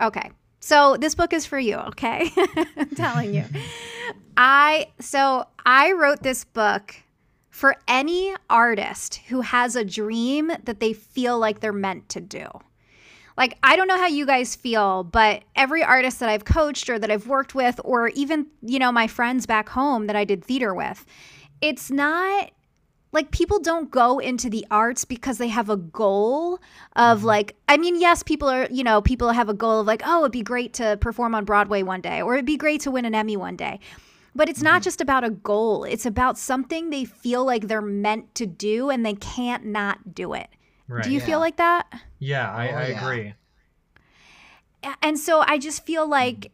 Okay. 0.00 0.30
So 0.60 0.96
this 0.98 1.14
book 1.14 1.32
is 1.32 1.46
for 1.46 1.58
you, 1.58 1.76
okay? 1.76 2.30
I'm 2.76 2.90
telling 2.90 3.34
you. 3.34 3.44
I 4.36 4.88
so 5.00 5.46
I 5.64 5.92
wrote 5.92 6.22
this 6.22 6.44
book 6.44 6.94
for 7.50 7.76
any 7.88 8.34
artist 8.48 9.16
who 9.28 9.40
has 9.40 9.76
a 9.76 9.84
dream 9.84 10.52
that 10.64 10.80
they 10.80 10.92
feel 10.92 11.38
like 11.38 11.60
they're 11.60 11.72
meant 11.72 12.08
to 12.10 12.20
do 12.20 12.46
like 13.36 13.56
I 13.62 13.76
don't 13.76 13.88
know 13.88 13.96
how 13.98 14.06
you 14.06 14.26
guys 14.26 14.54
feel, 14.56 15.04
but 15.04 15.42
every 15.56 15.82
artist 15.82 16.20
that 16.20 16.28
I've 16.28 16.44
coached 16.44 16.88
or 16.90 16.98
that 16.98 17.10
I've 17.10 17.26
worked 17.26 17.54
with 17.54 17.80
or 17.84 18.08
even, 18.08 18.46
you 18.62 18.78
know, 18.78 18.92
my 18.92 19.06
friends 19.06 19.46
back 19.46 19.68
home 19.68 20.06
that 20.06 20.16
I 20.16 20.24
did 20.24 20.44
theater 20.44 20.74
with, 20.74 21.04
it's 21.60 21.90
not 21.90 22.50
like 23.12 23.32
people 23.32 23.58
don't 23.58 23.90
go 23.90 24.18
into 24.20 24.48
the 24.48 24.64
arts 24.70 25.04
because 25.04 25.38
they 25.38 25.48
have 25.48 25.68
a 25.68 25.76
goal 25.76 26.60
of 26.94 27.22
Mhm. 27.22 27.24
like 27.24 27.56
I 27.68 27.76
mean 27.76 28.00
yes 28.00 28.22
people 28.22 28.48
are 28.48 28.68
you 28.70 28.84
know 28.84 29.02
people 29.02 29.30
have 29.32 29.48
a 29.48 29.54
goal 29.54 29.80
of 29.80 29.86
like 29.88 30.02
oh 30.06 30.20
it'd 30.20 30.30
be 30.32 30.42
great 30.42 30.74
to 30.74 30.96
perform 31.00 31.34
on 31.34 31.44
Broadway 31.44 31.82
one 31.82 32.00
day 32.00 32.22
or 32.22 32.34
it'd 32.34 32.46
be 32.46 32.56
great 32.56 32.80
to 32.82 32.90
win 32.92 33.04
an 33.04 33.14
Emmy 33.14 33.36
one 33.36 33.56
day. 33.56 33.80
But 34.32 34.48
it's 34.48 34.62
not 34.62 34.80
Mhm. 34.80 34.84
just 34.84 35.00
about 35.00 35.24
a 35.24 35.30
goal. 35.30 35.82
It's 35.82 36.06
about 36.06 36.38
something 36.38 36.90
they 36.90 37.04
feel 37.04 37.44
like 37.44 37.66
they're 37.66 37.82
meant 37.82 38.32
to 38.36 38.46
do 38.46 38.88
and 38.88 39.04
they 39.04 39.14
can't 39.14 39.64
not 39.66 40.14
do 40.14 40.32
it. 40.34 40.48
Right. 40.90 41.04
Do 41.04 41.10
you 41.10 41.20
Yeah. 41.20 41.26
feel 41.26 41.38
like 41.38 41.56
that? 41.56 41.86
yeah, 42.18 42.50
I, 42.52 42.68
Oh, 42.68 42.74
I 42.74 42.86
yeah. 42.88 43.04
agree. 43.04 43.34
And 45.02 45.18
so 45.18 45.40
I 45.40 45.58
just 45.58 45.84
feel 45.86 46.08
like 46.08 46.52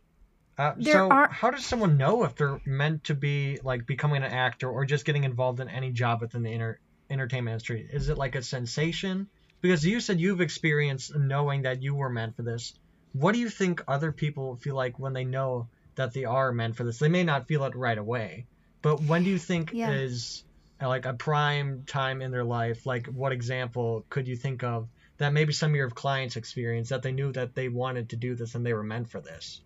Uh, 0.58 0.72
There 0.78 0.94
so, 0.94 1.10
are- 1.10 1.28
how 1.28 1.50
does 1.50 1.66
someone 1.66 1.98
know 1.98 2.24
if 2.24 2.34
they're 2.34 2.62
meant 2.64 3.04
to 3.04 3.14
be 3.14 3.58
like 3.62 3.84
becoming 3.86 4.22
an 4.22 4.32
actor 4.32 4.70
or 4.70 4.86
just 4.86 5.04
getting 5.04 5.24
involved 5.24 5.60
in 5.60 5.68
any 5.68 5.92
job 5.92 6.22
within 6.22 6.42
the 6.42 6.50
inter- 6.50 6.78
entertainment 7.10 7.52
industry? 7.52 7.86
Is 7.92 8.08
it 8.08 8.16
like 8.16 8.36
a 8.36 8.42
sensation? 8.42 9.28
Because 9.60 9.84
you 9.84 10.00
said 10.00 10.18
you've 10.18 10.40
experienced 10.40 11.14
knowing 11.14 11.62
that 11.62 11.82
you 11.82 11.94
were 11.94 12.08
meant 12.08 12.36
for 12.36 12.42
this. 12.42 12.72
What 13.12 13.32
do 13.32 13.38
you 13.38 13.50
think 13.50 13.82
other 13.86 14.12
people 14.12 14.56
feel 14.56 14.74
like 14.76 14.98
when 14.98 15.12
they 15.12 15.26
know 15.26 15.68
that 15.96 16.14
they 16.14 16.24
are 16.24 16.52
meant 16.52 16.74
for 16.76 16.84
this? 16.84 16.98
They 16.98 17.08
may 17.10 17.22
not 17.24 17.46
feel 17.46 17.64
it 17.64 17.76
right 17.76 17.98
away, 17.98 18.46
but 18.80 19.02
when 19.02 19.24
do 19.24 19.30
you 19.30 19.38
think 19.38 19.72
Yeah. 19.74 19.90
is 19.90 20.42
like 20.80 21.06
a 21.06 21.14
prime 21.14 21.84
time 21.86 22.20
in 22.22 22.30
their 22.30 22.44
life? 22.44 22.86
Like, 22.86 23.06
what 23.06 23.32
example 23.32 24.04
could 24.10 24.28
you 24.28 24.36
think 24.36 24.62
of 24.62 24.88
that 25.18 25.32
maybe 25.32 25.52
some 25.52 25.70
of 25.70 25.76
your 25.76 25.90
clients 25.90 26.36
experienced 26.36 26.90
that 26.90 27.02
they 27.02 27.12
knew 27.12 27.32
that 27.32 27.54
they 27.54 27.68
wanted 27.68 28.10
to 28.10 28.16
do 28.16 28.34
this 28.34 28.54
and 28.54 28.64
they 28.64 28.74
were 28.74 28.82
meant 28.82 29.08
for 29.08 29.20
this? 29.20 29.60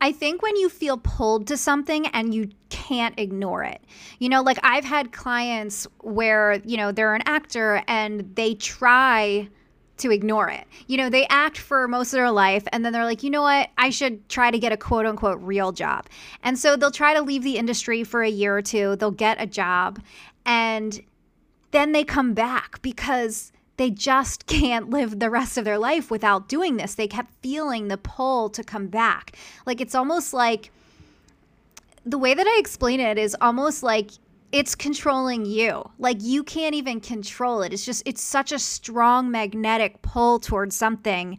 I 0.00 0.10
think 0.10 0.42
when 0.42 0.56
you 0.56 0.68
feel 0.68 0.98
pulled 0.98 1.46
to 1.46 1.56
something 1.56 2.06
and 2.08 2.34
you 2.34 2.50
can't 2.70 3.18
ignore 3.18 3.62
it. 3.62 3.80
You 4.18 4.28
know, 4.28 4.42
like 4.42 4.58
I've 4.62 4.84
had 4.84 5.12
clients 5.12 5.86
where, 6.00 6.54
you 6.64 6.76
know, 6.76 6.90
they're 6.90 7.14
an 7.14 7.22
actor 7.24 7.82
and 7.86 8.34
they 8.34 8.54
try 8.54 9.48
to 9.98 10.10
ignore 10.10 10.48
it. 10.48 10.64
You 10.86 10.96
know, 10.96 11.08
they 11.08 11.26
act 11.26 11.58
for 11.58 11.86
most 11.86 12.12
of 12.12 12.18
their 12.18 12.30
life 12.30 12.64
and 12.72 12.84
then 12.84 12.92
they're 12.92 13.04
like, 13.04 13.22
you 13.22 13.30
know 13.30 13.42
what, 13.42 13.70
I 13.78 13.90
should 13.90 14.28
try 14.28 14.50
to 14.50 14.58
get 14.58 14.72
a 14.72 14.76
quote 14.76 15.06
unquote 15.06 15.40
real 15.40 15.72
job. 15.72 16.06
And 16.42 16.58
so 16.58 16.76
they'll 16.76 16.90
try 16.90 17.14
to 17.14 17.22
leave 17.22 17.42
the 17.42 17.56
industry 17.56 18.04
for 18.04 18.22
a 18.22 18.28
year 18.28 18.56
or 18.56 18.62
two, 18.62 18.96
they'll 18.96 19.10
get 19.10 19.40
a 19.40 19.46
job, 19.46 20.00
and 20.44 21.00
then 21.70 21.92
they 21.92 22.04
come 22.04 22.34
back 22.34 22.80
because 22.82 23.52
they 23.76 23.90
just 23.90 24.46
can't 24.46 24.90
live 24.90 25.18
the 25.18 25.30
rest 25.30 25.56
of 25.58 25.64
their 25.64 25.78
life 25.78 26.10
without 26.10 26.48
doing 26.48 26.76
this. 26.76 26.94
They 26.94 27.08
kept 27.08 27.32
feeling 27.42 27.88
the 27.88 27.98
pull 27.98 28.48
to 28.50 28.64
come 28.64 28.88
back. 28.88 29.36
Like 29.66 29.80
it's 29.80 29.94
almost 29.94 30.32
like 30.32 30.70
the 32.04 32.18
way 32.18 32.34
that 32.34 32.46
I 32.46 32.58
explain 32.58 33.00
it 33.00 33.18
is 33.18 33.36
almost 33.40 33.82
like 33.82 34.10
it's 34.52 34.74
controlling 34.74 35.46
you. 35.46 35.82
Like 35.98 36.18
you 36.20 36.44
can't 36.44 36.74
even 36.74 37.00
control 37.00 37.62
it. 37.62 37.72
It's 37.72 37.84
just 37.84 38.02
it's 38.06 38.22
such 38.22 38.52
a 38.52 38.58
strong 38.58 39.30
magnetic 39.30 40.02
pull 40.02 40.38
towards 40.38 40.76
something 40.76 41.38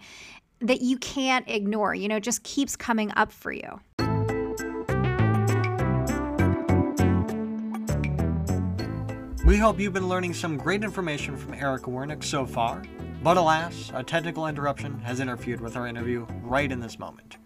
that 0.60 0.82
you 0.82 0.98
can't 0.98 1.48
ignore. 1.48 1.94
You 1.94 2.08
know, 2.08 2.18
it 2.18 2.24
just 2.24 2.44
keeps 2.44 2.76
coming 2.76 3.12
up 3.16 3.32
for 3.32 3.52
you. 3.52 3.80
We 9.46 9.58
hope 9.58 9.80
you've 9.80 9.94
been 9.94 10.08
learning 10.08 10.34
some 10.34 10.58
great 10.58 10.84
information 10.84 11.36
from 11.38 11.54
Eric 11.54 11.84
Wernick 11.84 12.24
so 12.24 12.46
far, 12.46 12.82
but 13.22 13.36
alas, 13.36 13.92
a 13.94 14.02
technical 14.02 14.48
interruption 14.48 15.00
has 15.02 15.20
interfered 15.20 15.60
with 15.60 15.76
our 15.76 15.86
interview 15.86 16.26
right 16.42 16.72
in 16.72 16.80
this 16.80 16.98
moment. 16.98 17.38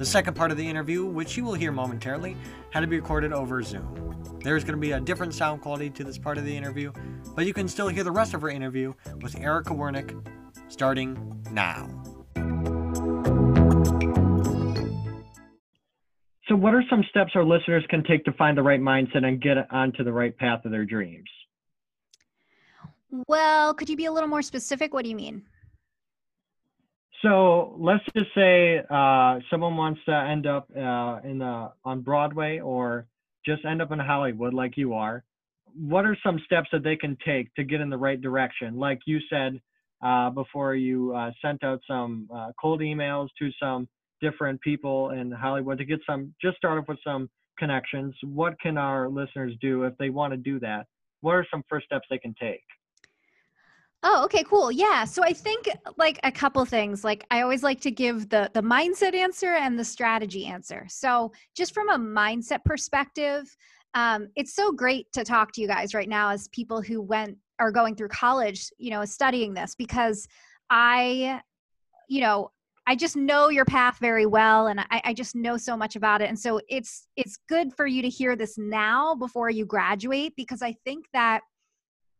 The 0.00 0.06
second 0.06 0.32
part 0.32 0.50
of 0.50 0.56
the 0.56 0.66
interview, 0.66 1.04
which 1.04 1.36
you 1.36 1.44
will 1.44 1.52
hear 1.52 1.70
momentarily, 1.72 2.34
had 2.70 2.80
to 2.80 2.86
be 2.86 2.98
recorded 2.98 3.34
over 3.34 3.62
Zoom. 3.62 4.16
There's 4.42 4.64
going 4.64 4.74
to 4.74 4.80
be 4.80 4.92
a 4.92 5.00
different 5.00 5.34
sound 5.34 5.60
quality 5.60 5.90
to 5.90 6.02
this 6.02 6.16
part 6.16 6.38
of 6.38 6.46
the 6.46 6.56
interview, 6.56 6.90
but 7.36 7.44
you 7.44 7.52
can 7.52 7.68
still 7.68 7.88
hear 7.88 8.02
the 8.02 8.10
rest 8.10 8.32
of 8.32 8.42
our 8.42 8.48
interview 8.48 8.94
with 9.20 9.38
Erica 9.38 9.74
Wernick 9.74 10.26
starting 10.68 11.44
now. 11.50 11.86
So, 16.48 16.56
what 16.56 16.72
are 16.72 16.82
some 16.88 17.04
steps 17.10 17.32
our 17.34 17.44
listeners 17.44 17.84
can 17.90 18.02
take 18.02 18.24
to 18.24 18.32
find 18.32 18.56
the 18.56 18.62
right 18.62 18.80
mindset 18.80 19.26
and 19.26 19.38
get 19.38 19.58
onto 19.70 20.02
the 20.02 20.14
right 20.14 20.34
path 20.34 20.64
of 20.64 20.70
their 20.70 20.86
dreams? 20.86 21.28
Well, 23.28 23.74
could 23.74 23.90
you 23.90 23.98
be 23.98 24.06
a 24.06 24.12
little 24.12 24.30
more 24.30 24.40
specific? 24.40 24.94
What 24.94 25.04
do 25.04 25.10
you 25.10 25.16
mean? 25.16 25.42
So, 27.22 27.76
let's 27.78 28.04
just 28.16 28.34
say 28.34 28.78
uh, 28.90 29.40
someone 29.50 29.76
wants 29.76 30.00
to 30.06 30.14
end 30.14 30.46
up 30.46 30.68
uh, 30.74 31.20
in 31.22 31.38
the 31.38 31.70
on 31.84 32.00
Broadway 32.00 32.60
or 32.60 33.06
just 33.44 33.64
end 33.64 33.82
up 33.82 33.92
in 33.92 33.98
Hollywood, 33.98 34.54
like 34.54 34.76
you 34.76 34.94
are. 34.94 35.24
What 35.74 36.04
are 36.04 36.16
some 36.24 36.40
steps 36.44 36.68
that 36.72 36.82
they 36.82 36.96
can 36.96 37.16
take 37.24 37.54
to 37.54 37.64
get 37.64 37.80
in 37.80 37.90
the 37.90 37.96
right 37.96 38.20
direction? 38.20 38.76
Like 38.76 39.00
you 39.06 39.18
said 39.28 39.60
uh, 40.02 40.30
before, 40.30 40.74
you 40.74 41.14
uh, 41.14 41.30
sent 41.42 41.62
out 41.62 41.80
some 41.86 42.28
uh, 42.34 42.52
cold 42.60 42.80
emails 42.80 43.28
to 43.38 43.50
some 43.62 43.88
different 44.20 44.60
people 44.60 45.10
in 45.10 45.30
Hollywood 45.30 45.78
to 45.78 45.84
get 45.84 46.00
some, 46.08 46.34
just 46.40 46.56
start 46.56 46.78
off 46.78 46.88
with 46.88 46.98
some 47.04 47.28
connections. 47.58 48.14
What 48.22 48.58
can 48.60 48.78
our 48.78 49.08
listeners 49.08 49.52
do 49.60 49.84
if 49.84 49.96
they 49.98 50.10
want 50.10 50.32
to 50.32 50.36
do 50.36 50.58
that? 50.60 50.86
What 51.20 51.32
are 51.32 51.46
some 51.50 51.62
first 51.68 51.86
steps 51.86 52.06
they 52.10 52.18
can 52.18 52.34
take? 52.40 52.64
Oh, 54.02 54.24
okay, 54.24 54.42
cool. 54.44 54.72
Yeah. 54.72 55.04
So 55.04 55.22
I 55.22 55.34
think 55.34 55.68
like 55.98 56.18
a 56.24 56.32
couple 56.32 56.64
things. 56.64 57.04
Like 57.04 57.24
I 57.30 57.42
always 57.42 57.62
like 57.62 57.80
to 57.82 57.90
give 57.90 58.30
the 58.30 58.50
the 58.54 58.62
mindset 58.62 59.14
answer 59.14 59.54
and 59.54 59.78
the 59.78 59.84
strategy 59.84 60.46
answer. 60.46 60.86
So 60.88 61.32
just 61.54 61.74
from 61.74 61.90
a 61.90 61.98
mindset 61.98 62.64
perspective, 62.64 63.54
um, 63.94 64.28
it's 64.36 64.54
so 64.54 64.72
great 64.72 65.12
to 65.12 65.24
talk 65.24 65.52
to 65.52 65.60
you 65.60 65.66
guys 65.66 65.92
right 65.94 66.08
now 66.08 66.30
as 66.30 66.48
people 66.48 66.80
who 66.80 67.02
went 67.02 67.36
are 67.58 67.70
going 67.70 67.94
through 67.94 68.08
college, 68.08 68.70
you 68.78 68.90
know, 68.90 69.04
studying 69.04 69.52
this 69.52 69.74
because 69.74 70.26
I, 70.70 71.42
you 72.08 72.22
know, 72.22 72.52
I 72.86 72.96
just 72.96 73.16
know 73.16 73.50
your 73.50 73.66
path 73.66 73.98
very 73.98 74.24
well 74.26 74.68
and 74.68 74.80
I, 74.80 75.02
I 75.04 75.14
just 75.14 75.36
know 75.36 75.56
so 75.56 75.76
much 75.76 75.94
about 75.94 76.22
it. 76.22 76.28
And 76.28 76.38
so 76.38 76.60
it's 76.68 77.06
it's 77.16 77.38
good 77.48 77.74
for 77.74 77.86
you 77.86 78.00
to 78.00 78.08
hear 78.08 78.34
this 78.34 78.56
now 78.56 79.14
before 79.14 79.50
you 79.50 79.66
graduate 79.66 80.32
because 80.36 80.62
I 80.62 80.72
think 80.84 81.06
that 81.12 81.42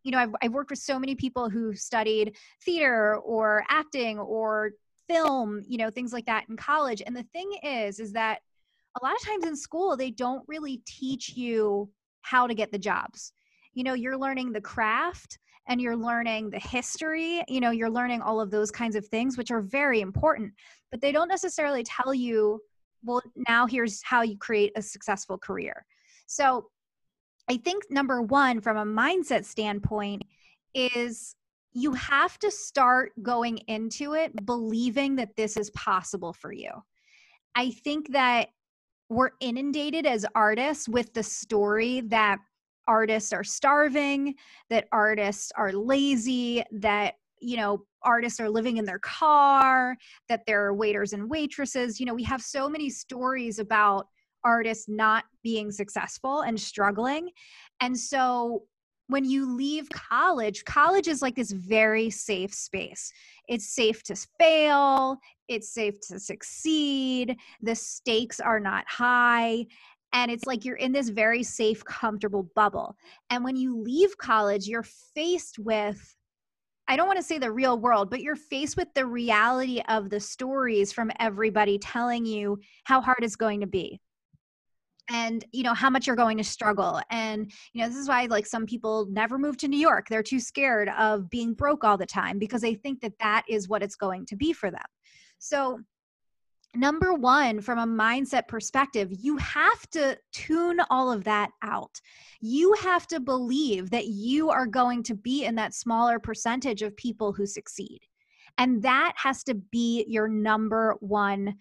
you 0.03 0.13
know, 0.13 0.19
I've, 0.19 0.35
I've 0.43 0.53
worked 0.53 0.71
with 0.71 0.79
so 0.79 0.99
many 0.99 1.15
people 1.15 1.49
who 1.49 1.75
studied 1.75 2.37
theater 2.65 3.17
or 3.17 3.65
acting 3.69 4.19
or 4.19 4.73
film, 5.09 5.63
you 5.67 5.79
know, 5.79 5.91
things 5.91 6.13
like 6.13 6.27
that 6.27 6.45
in 6.49 6.57
college. 6.57 7.03
And 7.05 7.17
the 7.17 7.27
thing 7.33 7.51
is, 7.63 7.99
is 7.99 8.13
that 8.13 8.41
a 9.01 9.05
lot 9.05 9.15
of 9.15 9.23
times 9.23 9.45
in 9.45 9.57
school, 9.57 9.97
they 9.97 10.11
don't 10.11 10.43
really 10.49 10.83
teach 10.87 11.37
you 11.37 11.91
how 12.23 12.47
to 12.47 12.55
get 12.55 12.73
the 12.73 12.79
jobs. 12.79 13.33
You 13.75 13.85
know, 13.85 13.95
you're 13.95 14.17
learning 14.17 14.53
the 14.53 14.61
craft 14.61 15.39
and 15.69 15.81
you're 15.81 15.97
learning 15.97 16.51
the 16.51 16.59
history, 16.59 17.45
you 17.49 17.61
know, 17.61 17.71
you're 17.71 17.91
learning 17.91 18.23
all 18.23 18.41
of 18.41 18.51
those 18.51 18.71
kinds 18.71 18.97
of 18.97 19.07
things, 19.07 19.39
which 19.39 19.51
are 19.51 19.61
very 19.61 20.01
important, 20.01 20.53
but 20.91 21.01
they 21.01 21.13
don't 21.13 21.29
necessarily 21.29 21.85
tell 21.85 22.13
you, 22.13 22.61
well, 23.05 23.23
now 23.49 23.67
here's 23.67 24.03
how 24.03 24.23
you 24.23 24.37
create 24.39 24.73
a 24.77 24.83
successful 24.83 25.39
career. 25.39 25.87
So 26.27 26.71
I 27.49 27.57
think 27.57 27.85
number 27.91 28.23
one, 28.23 28.61
from 28.61 28.77
a 28.77 28.85
mindset 28.85 29.45
standpoint, 29.45 30.23
is 30.75 31.35
you 31.73 31.93
have 31.93 32.39
to 32.41 32.51
start 32.51 33.13
going 33.23 33.59
into 33.69 34.15
it 34.15 34.45
believing 34.45 35.17
that 35.17 35.37
this 35.37 35.57
is 35.57 35.71
possible 35.71 36.33
for 36.33 36.53
you. 36.53 36.71
I 37.55 37.71
think 37.71 38.13
that 38.13 38.49
we're 39.09 39.31
inundated 39.41 40.07
as 40.07 40.25
artists 40.35 40.89
with 40.89 41.13
the 41.13 41.23
story 41.23 42.01
that 42.03 42.39
artists 42.87 43.33
are 43.33 43.45
starving, 43.45 44.35
that 44.69 44.87
artists 44.93 45.53
are 45.57 45.73
lazy, 45.73 46.63
that, 46.73 47.15
you 47.41 47.57
know, 47.57 47.85
artists 48.03 48.41
are 48.41 48.49
living 48.49 48.77
in 48.77 48.85
their 48.85 48.99
car, 49.01 49.97
that 50.29 50.43
they're 50.47 50.73
waiters 50.75 51.13
and 51.13 51.29
waitresses. 51.29 52.01
You 52.01 52.07
know, 52.07 52.15
we 52.15 52.25
have 52.25 52.43
so 52.43 52.69
many 52.69 52.89
stories 52.89 53.59
about 53.59 54.07
artists 54.45 54.89
not 54.89 55.25
being 55.43 55.71
successful 55.71 56.43
and 56.43 56.59
struggling. 56.59 57.31
And 57.81 57.99
so 57.99 58.65
when 59.11 59.25
you 59.25 59.57
leave 59.57 59.91
college, 59.91 60.65
college 60.65 61.09
is 61.09 61.21
like 61.21 61.35
this 61.35 61.51
very 61.51 62.11
safe 62.11 62.55
space. 62.55 63.13
It's 63.49 63.75
safe 63.75 64.05
to 64.05 64.15
fail, 64.39 65.19
it's 65.49 65.75
safe 65.75 65.99
to 66.09 66.21
succeed, 66.21 67.37
the 67.61 67.75
stakes 67.75 68.39
are 68.39 68.61
not 68.61 68.85
high. 68.89 69.67
And 70.13 70.31
it's 70.31 70.47
like 70.47 70.65
you're 70.65 70.77
in 70.77 70.93
this 70.93 71.09
very 71.09 71.43
safe, 71.43 71.85
comfortable 71.85 72.51
bubble. 72.55 72.97
And 73.31 73.45
when 73.45 73.57
you 73.57 73.81
leave 73.81 74.17
college, 74.19 74.67
you're 74.67 74.87
faced 75.15 75.59
with 75.59 76.17
I 76.89 76.97
don't 76.97 77.07
want 77.07 77.19
to 77.19 77.25
say 77.25 77.39
the 77.39 77.53
real 77.53 77.79
world, 77.79 78.11
but 78.11 78.21
you're 78.21 78.35
faced 78.35 78.77
with 78.77 78.89
the 78.95 79.07
reality 79.07 79.81
of 79.89 80.11
the 80.11 80.19
stories 80.19 80.93
from 80.93 81.13
everybody 81.21 81.79
telling 81.79 82.27
you 82.27 82.59
how 82.83 83.01
hard 83.01 83.19
it's 83.23 83.37
going 83.37 83.61
to 83.61 83.69
be 83.69 84.01
and 85.09 85.45
you 85.53 85.63
know 85.63 85.75
how 85.75 85.89
much 85.89 86.07
you're 86.07 86.17
going 86.17 86.37
to 86.37 86.45
struggle 86.45 87.01
and 87.11 87.51
you 87.73 87.83
know 87.83 87.89
this 87.89 87.97
is 87.97 88.09
why 88.09 88.27
like 88.27 88.47
some 88.47 88.67
people 88.67 89.07
never 89.11 89.39
move 89.39 89.57
to 89.57 89.69
new 89.69 89.79
york 89.79 90.09
they're 90.09 90.23
too 90.23 90.41
scared 90.41 90.91
of 90.99 91.29
being 91.31 91.55
broke 91.55 91.85
all 91.85 91.97
the 91.97 92.07
time 92.07 92.39
because 92.39 92.61
they 92.61 92.75
think 92.75 93.01
that 93.01 93.19
that 93.19 93.43
is 93.49 93.69
what 93.69 93.83
it's 93.83 93.97
going 93.97 94.27
to 94.27 94.37
be 94.37 94.53
for 94.53 94.71
them 94.71 94.83
so 95.39 95.81
number 96.75 97.15
one, 97.15 97.61
from 97.61 97.79
a 97.79 97.87
mindset 97.87 98.47
perspective, 98.49 99.09
you 99.11 99.37
have 99.39 99.89
to 99.91 100.17
tune 100.33 100.81
all 100.91 101.11
of 101.11 101.25
that 101.25 101.51
out. 101.63 102.01
You 102.41 102.75
have 102.75 103.07
to 103.09 103.21
believe 103.21 103.91
that 103.91 104.07
you 104.07 104.51
are 104.51 104.67
going 104.67 105.03
to 105.05 105.15
be 105.15 105.45
in 105.45 105.55
that 105.57 105.75
smaller 105.75 106.19
percentage 106.19 106.83
of 106.83 106.97
people 106.97 107.33
who 107.33 107.47
succeed. 107.47 108.01
And 108.59 108.83
that 108.83 109.15
has 109.17 109.43
to 109.45 109.55
be 109.55 110.05
your 110.07 110.29
number 110.29 110.97
one 111.01 111.57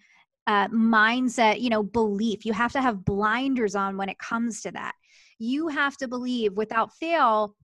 uh, 0.50 0.66
mindset, 0.70 1.60
you 1.60 1.70
know, 1.70 1.80
belief. 1.80 2.44
You 2.44 2.52
have 2.52 2.72
to 2.72 2.82
have 2.82 3.04
blinders 3.04 3.76
on 3.76 3.96
when 3.96 4.08
it 4.08 4.18
comes 4.18 4.62
to 4.62 4.72
that. 4.72 4.96
You 5.38 5.68
have 5.68 5.96
to 5.98 6.08
believe 6.08 6.56
without 6.56 6.92
fail 6.96 7.54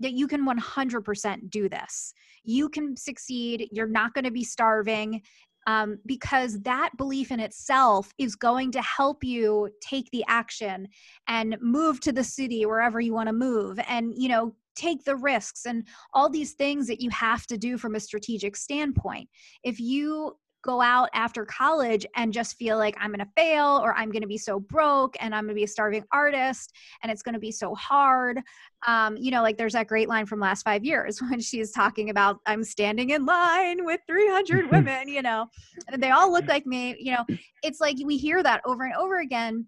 that 0.00 0.12
you 0.12 0.26
can 0.26 0.46
100% 0.46 1.50
do 1.50 1.68
this. 1.68 2.14
You 2.44 2.70
can 2.70 2.96
succeed. 2.96 3.68
You're 3.72 3.86
not 3.86 4.14
going 4.14 4.24
to 4.24 4.30
be 4.30 4.42
starving 4.42 5.20
um, 5.66 5.98
because 6.06 6.58
that 6.62 6.96
belief 6.96 7.30
in 7.30 7.40
itself 7.40 8.10
is 8.16 8.36
going 8.36 8.72
to 8.72 8.80
help 8.80 9.22
you 9.22 9.68
take 9.82 10.10
the 10.10 10.24
action 10.28 10.88
and 11.26 11.58
move 11.60 12.00
to 12.00 12.12
the 12.12 12.24
city 12.24 12.64
wherever 12.64 13.00
you 13.00 13.12
want 13.12 13.26
to 13.26 13.34
move 13.34 13.78
and 13.86 14.14
you 14.16 14.30
know 14.30 14.54
take 14.76 15.04
the 15.04 15.16
risks 15.16 15.66
and 15.66 15.86
all 16.14 16.30
these 16.30 16.52
things 16.52 16.86
that 16.86 17.02
you 17.02 17.10
have 17.10 17.46
to 17.48 17.58
do 17.58 17.76
from 17.76 17.96
a 17.96 18.00
strategic 18.00 18.56
standpoint 18.56 19.28
if 19.62 19.78
you 19.78 20.34
go 20.62 20.80
out 20.80 21.08
after 21.14 21.44
college 21.44 22.04
and 22.16 22.32
just 22.32 22.56
feel 22.56 22.76
like 22.76 22.96
I'm 22.98 23.10
going 23.10 23.20
to 23.20 23.30
fail 23.36 23.80
or 23.82 23.94
I'm 23.94 24.10
going 24.10 24.22
to 24.22 24.28
be 24.28 24.38
so 24.38 24.58
broke 24.58 25.16
and 25.20 25.34
I'm 25.34 25.44
going 25.44 25.54
to 25.54 25.54
be 25.54 25.64
a 25.64 25.68
starving 25.68 26.04
artist 26.12 26.72
and 27.02 27.12
it's 27.12 27.22
going 27.22 27.34
to 27.34 27.38
be 27.38 27.52
so 27.52 27.74
hard. 27.74 28.40
Um, 28.86 29.16
you 29.16 29.30
know, 29.30 29.42
like 29.42 29.56
there's 29.56 29.74
that 29.74 29.86
great 29.86 30.08
line 30.08 30.26
from 30.26 30.40
last 30.40 30.62
five 30.62 30.84
years 30.84 31.20
when 31.30 31.40
she's 31.40 31.70
talking 31.70 32.10
about 32.10 32.40
I'm 32.46 32.64
standing 32.64 33.10
in 33.10 33.24
line 33.24 33.84
with 33.84 34.00
300 34.06 34.70
women, 34.72 35.08
you 35.08 35.22
know, 35.22 35.46
and 35.88 36.02
they 36.02 36.10
all 36.10 36.32
look 36.32 36.46
like 36.46 36.66
me. 36.66 36.96
You 36.98 37.12
know, 37.12 37.36
it's 37.62 37.80
like 37.80 37.96
we 38.04 38.16
hear 38.16 38.42
that 38.42 38.60
over 38.64 38.84
and 38.84 38.94
over 38.94 39.20
again. 39.20 39.66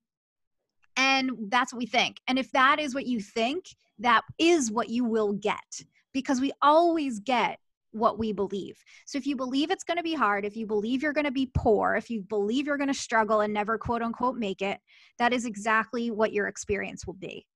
And 0.97 1.31
that's 1.49 1.73
what 1.73 1.79
we 1.79 1.87
think. 1.87 2.19
And 2.27 2.39
if 2.39 2.51
that 2.53 2.81
is 2.81 2.95
what 2.95 3.07
you 3.07 3.21
think, 3.21 3.65
that 4.01 4.23
is 4.39 4.71
what 4.71 4.89
you 4.89 5.05
will 5.05 5.33
get 5.35 5.83
because 6.13 6.41
we 6.41 6.53
always 6.63 7.21
get 7.21 7.59
what 7.93 8.19
we 8.19 8.33
believe. 8.33 8.83
So 9.07 9.19
if 9.19 9.27
you 9.27 9.37
believe 9.37 9.71
it's 9.71 9.85
going 9.85 9.97
to 9.97 10.03
be 10.03 10.15
hard, 10.15 10.45
if 10.45 10.57
you 10.57 10.67
believe 10.67 11.03
you're 11.03 11.13
going 11.13 11.25
to 11.25 11.31
be 11.31 11.51
poor, 11.55 11.95
if 11.95 12.11
you 12.11 12.23
believe 12.23 12.67
you're 12.67 12.77
going 12.77 12.89
to 12.89 12.95
struggle 12.95 13.41
and 13.41 13.53
never 13.53 13.79
quote 13.79 14.03
unquote 14.03 14.37
make 14.37 14.63
it, 14.63 14.79
that 15.19 15.33
is 15.33 15.45
exactly 15.45 16.11
what 16.11 16.33
your 16.33 16.47
experience 16.47 17.07
will 17.07 17.15
be. 17.15 17.47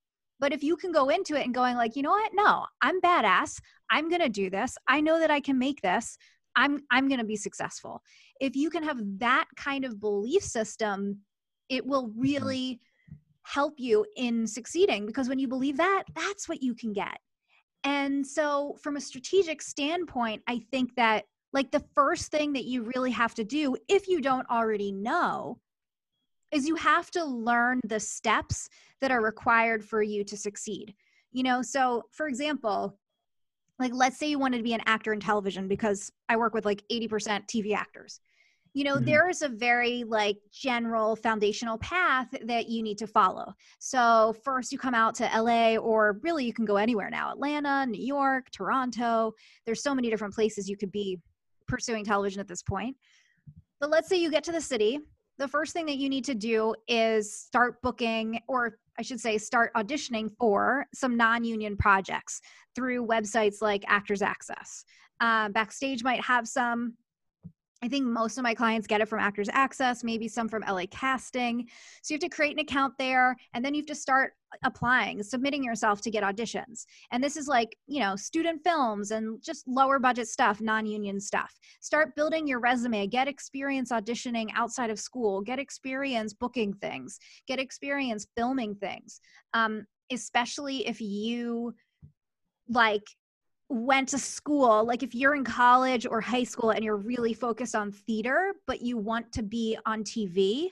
But 0.41 0.53
if 0.53 0.63
you 0.63 0.77
can 0.77 0.93
go 0.93 1.09
into 1.09 1.39
it 1.39 1.45
and 1.45 1.55
going 1.55 1.77
like, 1.77 1.97
you 1.97 2.03
know 2.03 2.11
what? 2.11 2.33
No, 2.35 2.67
I'm 2.83 3.01
badass. 3.01 3.61
I'm 3.91 4.09
going 4.09 4.21
to 4.21 4.29
do 4.29 4.51
this. 4.51 4.77
I 4.89 5.01
know 5.01 5.19
that 5.21 5.31
I 5.31 5.41
can 5.41 5.59
make 5.59 5.81
this. 5.81 6.19
I'm 6.57 6.83
I'm 6.91 7.09
going 7.09 7.19
to 7.19 7.27
be 7.27 7.37
successful. 7.37 8.03
If 8.41 8.57
you 8.57 8.71
can 8.71 8.83
have 8.83 8.99
that 9.19 9.47
kind 9.57 9.85
of 9.85 10.01
belief 10.01 10.43
system, 10.43 11.21
it 11.69 11.87
will 11.87 12.09
mm-hmm. 12.09 12.21
really 12.21 12.81
help 13.43 13.75
you 13.77 14.07
in 14.17 14.47
succeeding 14.47 15.07
because 15.07 15.29
when 15.29 15.39
you 15.39 15.49
believe 15.49 15.77
that, 15.77 16.05
that's 16.15 16.49
what 16.49 16.63
you 16.63 16.75
can 16.75 16.93
get. 16.93 17.19
And 17.85 18.27
so, 18.27 18.77
from 18.81 18.97
a 18.97 19.01
strategic 19.01 19.61
standpoint, 19.61 20.43
I 20.49 20.61
think 20.71 20.95
that 20.97 21.25
like 21.53 21.71
the 21.71 21.85
first 21.95 22.31
thing 22.31 22.53
that 22.55 22.65
you 22.65 22.91
really 22.95 23.13
have 23.13 23.35
to 23.35 23.45
do, 23.45 23.77
if 23.89 24.09
you 24.09 24.21
don't 24.21 24.49
already 24.51 24.91
know, 24.91 25.59
is 26.51 26.67
you 26.67 26.75
have 26.77 27.11
to 27.13 27.25
learn 27.25 27.81
the 27.85 28.01
steps 28.01 28.69
that 29.01 29.11
are 29.11 29.23
required 29.23 29.85
for 29.85 30.03
you 30.03 30.25
to 30.25 30.37
succeed. 30.37 30.95
You 31.33 31.43
know, 31.43 31.63
so 31.63 32.05
for 32.11 32.27
example, 32.27 32.99
like 33.79 33.93
let's 33.93 34.19
say 34.19 34.29
you 34.29 34.39
wanted 34.39 34.59
to 34.59 34.63
be 34.63 34.73
an 34.73 34.83
actor 34.87 35.13
in 35.13 35.21
television 35.21 35.69
because 35.69 36.11
I 36.29 36.37
work 36.37 36.55
with 36.55 36.65
like 36.65 36.83
80% 36.91 37.09
TV 37.47 37.75
actors 37.75 38.21
you 38.75 38.85
know 38.85 38.97
mm-hmm. 38.97 39.05
there 39.07 39.29
is 39.29 39.43
a 39.43 39.49
very 39.49 40.05
like 40.05 40.37
general 40.53 41.17
foundational 41.17 41.79
path 41.79 42.29
that 42.45 42.69
you 42.69 42.83
need 42.83 42.99
to 42.99 43.07
follow. 43.07 43.53
So 43.79 44.35
first 44.45 44.73
you 44.73 44.79
come 44.79 44.95
out 44.95 45.15
to 45.17 45.31
la 45.41 45.77
or 45.77 46.19
really 46.23 46.45
you 46.45 46.53
can 46.53 46.65
go 46.65 46.77
anywhere 46.77 47.09
now 47.11 47.33
atlanta 47.33 47.87
new 47.87 48.05
york 48.05 48.51
toronto. 48.51 49.33
There's 49.65 49.83
so 49.83 49.95
many 49.95 50.11
different 50.11 50.35
places 50.35 50.69
you 50.69 50.77
could 50.77 50.93
be 50.93 51.19
pursuing 51.67 52.05
television 52.05 52.41
at 52.41 52.49
this 52.49 52.63
point. 52.63 52.97
But 53.81 53.91
let's 53.91 54.09
say 54.09 54.17
you 54.17 54.31
get 54.31 54.45
to 54.45 54.53
the 54.53 54.61
city. 54.61 55.01
The 55.39 55.49
first 55.49 55.73
thing 55.73 55.87
that 55.87 55.97
you 55.97 56.09
need 56.09 56.25
to 56.27 56.35
do 56.35 56.75
is 56.87 57.37
start 57.37 57.83
booking 57.83 58.41
or 58.47 58.79
I 58.99 59.03
should 59.03 59.21
say, 59.21 59.39
start 59.39 59.73
auditioning 59.75 60.31
for 60.39 60.87
some 60.95 61.17
non 61.17 61.45
union 61.45 61.77
projects 61.77 62.41
through 62.75 63.07
websites 63.07 63.61
like 63.61 63.85
Actors 63.89 64.23
Access. 64.23 64.85
Uh, 65.21 65.49
Backstage 65.49 66.03
might 66.05 66.23
have 66.23 66.47
some, 66.47 66.95
I 67.83 67.89
think 67.89 68.07
most 68.07 68.39
of 68.39 68.43
my 68.43 68.55
clients 68.55 68.87
get 68.87 69.01
it 69.01 69.09
from 69.09 69.21
Actors 69.21 69.49
Access, 69.53 70.03
maybe 70.03 70.27
some 70.27 70.49
from 70.49 70.63
LA 70.67 70.85
Casting. 70.91 71.69
So 72.03 72.15
you 72.15 72.17
have 72.17 72.31
to 72.31 72.35
create 72.35 72.55
an 72.55 72.61
account 72.61 72.95
there 72.99 73.37
and 73.53 73.65
then 73.65 73.75
you 73.75 73.81
have 73.81 73.87
to 73.89 73.95
start 73.95 74.33
applying, 74.63 75.23
submitting 75.23 75.63
yourself 75.63 76.01
to 76.03 76.11
get 76.11 76.23
auditions. 76.23 76.87
And 77.11 77.23
this 77.23 77.37
is 77.37 77.49
like, 77.49 77.77
you 77.87 78.01
know, 78.01 78.17
student 78.17 78.63
films 78.65 79.11
and 79.11 79.43
just 79.43 79.67
lower 79.67 79.99
budget 79.99 80.29
stuff, 80.29 80.61
non 80.61 80.87
union 80.87 81.21
stuff. 81.21 81.53
Start 81.81 82.15
building 82.17 82.47
your 82.47 82.61
resume, 82.61 83.07
get 83.07 83.29
experience 83.29 83.91
auditioning 83.91 84.49
outside 84.55 84.91
of 84.91 84.99
school, 84.99 85.41
get 85.43 85.59
experience 85.59 86.33
booking 86.33 86.73
things, 86.75 87.19
get 87.47 87.59
experience 87.59 88.27
filming 88.37 88.77
things. 88.77 89.21
Um, 89.53 89.87
especially 90.11 90.87
if 90.87 91.01
you 91.01 91.75
like 92.69 93.05
went 93.69 94.11
to 94.11 94.19
school, 94.19 94.85
like 94.85 95.03
if 95.03 95.15
you're 95.15 95.35
in 95.35 95.45
college 95.45 96.07
or 96.07 96.21
high 96.21 96.45
school 96.45 96.71
and 96.71 96.85
you're 96.85 96.97
really 96.97 97.35
focused 97.35 97.75
on 97.75 97.91
theater, 97.91 98.55
but 98.67 98.83
you 98.83 98.97
want 98.99 99.33
to 99.33 99.43
be 99.43 99.79
on 99.87 100.05
TV, 100.05 100.69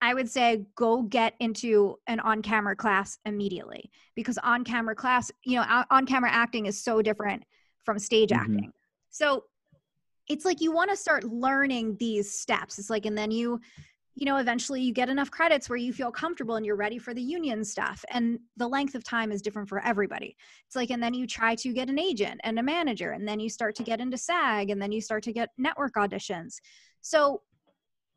I 0.00 0.14
would 0.14 0.30
say 0.30 0.64
go 0.74 1.02
get 1.02 1.34
into 1.38 1.96
an 2.06 2.18
on 2.20 2.42
camera 2.42 2.74
class 2.74 3.18
immediately 3.24 3.90
because 4.16 4.38
on 4.38 4.64
camera 4.64 4.94
class, 4.94 5.30
you 5.44 5.56
know, 5.56 5.84
on 5.90 6.06
camera 6.06 6.30
acting 6.30 6.66
is 6.66 6.82
so 6.82 7.02
different 7.02 7.44
from 7.84 7.98
stage 7.98 8.30
mm-hmm. 8.30 8.42
acting. 8.42 8.72
So 9.10 9.44
it's 10.28 10.44
like 10.44 10.60
you 10.60 10.72
want 10.72 10.90
to 10.90 10.96
start 10.96 11.24
learning 11.24 11.96
these 11.98 12.36
steps. 12.36 12.78
It's 12.78 12.90
like, 12.90 13.06
and 13.06 13.16
then 13.16 13.30
you 13.30 13.60
you 14.14 14.26
know, 14.26 14.36
eventually 14.36 14.82
you 14.82 14.92
get 14.92 15.08
enough 15.08 15.30
credits 15.30 15.68
where 15.68 15.78
you 15.78 15.92
feel 15.92 16.10
comfortable 16.10 16.56
and 16.56 16.66
you're 16.66 16.76
ready 16.76 16.98
for 16.98 17.14
the 17.14 17.22
union 17.22 17.64
stuff. 17.64 18.04
And 18.10 18.38
the 18.56 18.68
length 18.68 18.94
of 18.94 19.02
time 19.02 19.32
is 19.32 19.40
different 19.40 19.68
for 19.68 19.82
everybody. 19.82 20.36
It's 20.66 20.76
like, 20.76 20.90
and 20.90 21.02
then 21.02 21.14
you 21.14 21.26
try 21.26 21.54
to 21.56 21.72
get 21.72 21.88
an 21.88 21.98
agent 21.98 22.40
and 22.44 22.58
a 22.58 22.62
manager, 22.62 23.12
and 23.12 23.26
then 23.26 23.40
you 23.40 23.48
start 23.48 23.74
to 23.76 23.82
get 23.82 24.00
into 24.00 24.18
SAG, 24.18 24.70
and 24.70 24.80
then 24.80 24.92
you 24.92 25.00
start 25.00 25.22
to 25.24 25.32
get 25.32 25.50
network 25.56 25.94
auditions. 25.94 26.56
So, 27.00 27.42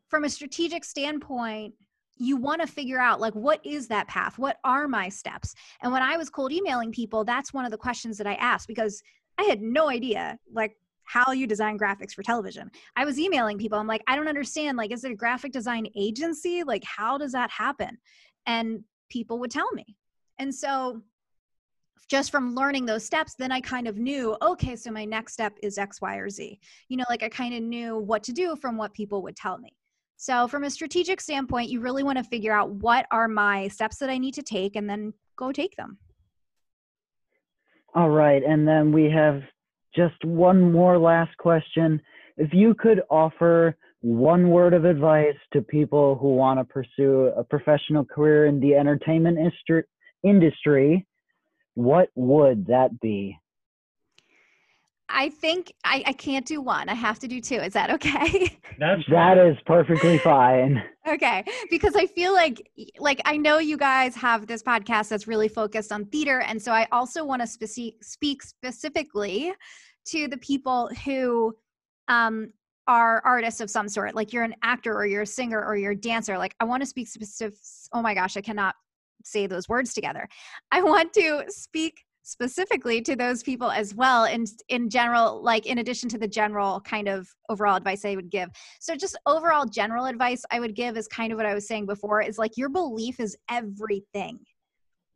from 0.09 0.23
a 0.23 0.29
strategic 0.29 0.83
standpoint, 0.83 1.73
you 2.17 2.37
want 2.37 2.61
to 2.61 2.67
figure 2.67 2.99
out 2.99 3.19
like 3.19 3.33
what 3.33 3.59
is 3.65 3.87
that 3.87 4.07
path 4.07 4.37
what 4.37 4.57
are 4.63 4.87
my 4.87 5.09
steps 5.09 5.53
and 5.81 5.91
when 5.91 6.01
i 6.01 6.15
was 6.15 6.29
cold 6.29 6.51
emailing 6.51 6.91
people 6.91 7.25
that's 7.25 7.53
one 7.53 7.65
of 7.65 7.71
the 7.71 7.77
questions 7.77 8.17
that 8.17 8.25
i 8.25 8.35
asked 8.35 8.67
because 8.67 9.03
i 9.37 9.43
had 9.43 9.61
no 9.61 9.89
idea 9.89 10.37
like 10.53 10.77
how 11.05 11.31
you 11.31 11.47
design 11.47 11.77
graphics 11.77 12.13
for 12.13 12.23
television. 12.23 12.69
I 12.95 13.05
was 13.05 13.19
emailing 13.19 13.57
people. 13.57 13.79
I'm 13.79 13.87
like, 13.87 14.03
I 14.07 14.15
don't 14.15 14.27
understand. 14.27 14.77
Like, 14.77 14.91
is 14.91 15.03
it 15.03 15.11
a 15.11 15.15
graphic 15.15 15.51
design 15.51 15.87
agency? 15.95 16.63
Like, 16.63 16.83
how 16.83 17.17
does 17.17 17.31
that 17.31 17.49
happen? 17.49 17.97
And 18.45 18.83
people 19.09 19.39
would 19.39 19.51
tell 19.51 19.71
me. 19.71 19.95
And 20.39 20.53
so, 20.53 21.01
just 22.07 22.29
from 22.29 22.53
learning 22.53 22.85
those 22.85 23.03
steps, 23.03 23.33
then 23.35 23.51
I 23.51 23.61
kind 23.61 23.87
of 23.87 23.97
knew, 23.97 24.37
okay, 24.41 24.75
so 24.75 24.91
my 24.91 25.05
next 25.05 25.33
step 25.33 25.57
is 25.63 25.77
X, 25.77 26.01
Y, 26.01 26.17
or 26.17 26.29
Z. 26.29 26.59
You 26.87 26.97
know, 26.97 27.05
like 27.09 27.23
I 27.23 27.29
kind 27.29 27.55
of 27.55 27.63
knew 27.63 27.97
what 27.97 28.21
to 28.23 28.33
do 28.33 28.55
from 28.55 28.77
what 28.77 28.93
people 28.93 29.23
would 29.23 29.35
tell 29.35 29.57
me. 29.57 29.73
So, 30.17 30.47
from 30.47 30.63
a 30.63 30.69
strategic 30.69 31.19
standpoint, 31.19 31.69
you 31.69 31.79
really 31.79 32.03
want 32.03 32.17
to 32.17 32.23
figure 32.23 32.53
out 32.53 32.69
what 32.69 33.05
are 33.11 33.27
my 33.27 33.67
steps 33.69 33.97
that 33.97 34.09
I 34.09 34.17
need 34.17 34.33
to 34.35 34.43
take 34.43 34.75
and 34.75 34.89
then 34.89 35.13
go 35.35 35.51
take 35.51 35.75
them. 35.75 35.97
All 37.93 38.09
right. 38.09 38.43
And 38.43 38.67
then 38.67 38.91
we 38.91 39.09
have 39.09 39.43
just 39.95 40.23
one 40.23 40.71
more 40.71 40.97
last 40.97 41.35
question. 41.37 42.01
If 42.37 42.53
you 42.53 42.73
could 42.73 43.01
offer 43.09 43.77
one 44.01 44.49
word 44.49 44.73
of 44.73 44.85
advice 44.85 45.35
to 45.53 45.61
people 45.61 46.15
who 46.15 46.35
want 46.35 46.59
to 46.59 46.65
pursue 46.65 47.31
a 47.35 47.43
professional 47.43 48.05
career 48.05 48.45
in 48.45 48.59
the 48.59 48.75
entertainment 48.75 49.39
industry, 50.23 51.05
what 51.73 52.09
would 52.15 52.67
that 52.67 52.99
be? 52.99 53.37
I 55.15 55.29
think 55.29 55.73
I, 55.85 56.03
I 56.05 56.13
can't 56.13 56.45
do 56.45 56.59
one. 56.59 56.89
I 56.89 56.93
have 56.93 57.19
to 57.19 57.27
do 57.27 57.39
two. 57.39 57.55
Is 57.55 57.71
that 57.73 57.89
okay? 57.89 58.59
That's 58.79 59.01
that 59.09 59.37
is 59.37 59.55
perfectly 59.65 60.17
fine. 60.17 60.83
okay, 61.07 61.45
because 61.69 61.95
I 61.95 62.05
feel 62.05 62.33
like 62.33 62.69
like 62.99 63.21
I 63.23 63.37
know 63.37 63.57
you 63.57 63.77
guys 63.77 64.13
have 64.17 64.45
this 64.45 64.61
podcast 64.61 65.07
that's 65.07 65.25
really 65.25 65.47
focused 65.47 65.93
on 65.93 66.05
theater, 66.05 66.41
and 66.41 66.61
so 66.61 66.73
I 66.73 66.85
also 66.91 67.23
want 67.23 67.41
to 67.41 67.47
speci- 67.47 67.95
speak 68.03 68.43
specifically 68.43 69.53
to 70.07 70.27
the 70.27 70.37
people 70.37 70.89
who 71.05 71.55
um, 72.09 72.51
are 72.85 73.21
artists 73.25 73.61
of 73.61 73.69
some 73.69 73.87
sort. 73.87 74.13
Like 74.15 74.33
you're 74.33 74.43
an 74.43 74.55
actor 74.63 74.93
or 74.93 75.05
you're 75.05 75.21
a 75.21 75.27
singer 75.27 75.63
or 75.65 75.77
you're 75.77 75.93
a 75.93 75.95
dancer. 75.95 76.37
Like 76.37 76.55
I 76.59 76.65
want 76.65 76.83
to 76.83 76.87
speak 76.87 77.07
specific. 77.07 77.57
Oh 77.93 78.01
my 78.01 78.13
gosh, 78.13 78.35
I 78.35 78.41
cannot 78.41 78.75
say 79.23 79.47
those 79.47 79.69
words 79.69 79.93
together. 79.93 80.27
I 80.73 80.81
want 80.81 81.13
to 81.13 81.45
speak 81.47 82.03
specifically 82.25 83.01
to 83.03 83.15
those 83.15 83.43
people 83.43 83.69
as 83.69 83.93
well 83.93 84.25
and 84.25 84.47
in 84.69 84.89
general 84.89 85.43
like 85.43 85.67
in 85.67 85.77
addition 85.77 86.09
to 86.09 86.17
the 86.17 86.27
general 86.27 86.81
kind 86.81 87.07
of 87.07 87.29
overall 87.49 87.75
advice 87.75 88.03
i 88.03 88.15
would 88.15 88.31
give. 88.31 88.49
So 88.79 88.95
just 88.95 89.15
overall 89.27 89.65
general 89.65 90.05
advice 90.05 90.43
i 90.49 90.59
would 90.59 90.75
give 90.75 90.97
is 90.97 91.07
kind 91.07 91.31
of 91.31 91.37
what 91.37 91.45
i 91.45 91.53
was 91.53 91.67
saying 91.67 91.85
before 91.85 92.21
is 92.21 92.39
like 92.39 92.57
your 92.57 92.69
belief 92.69 93.19
is 93.19 93.37
everything. 93.49 94.39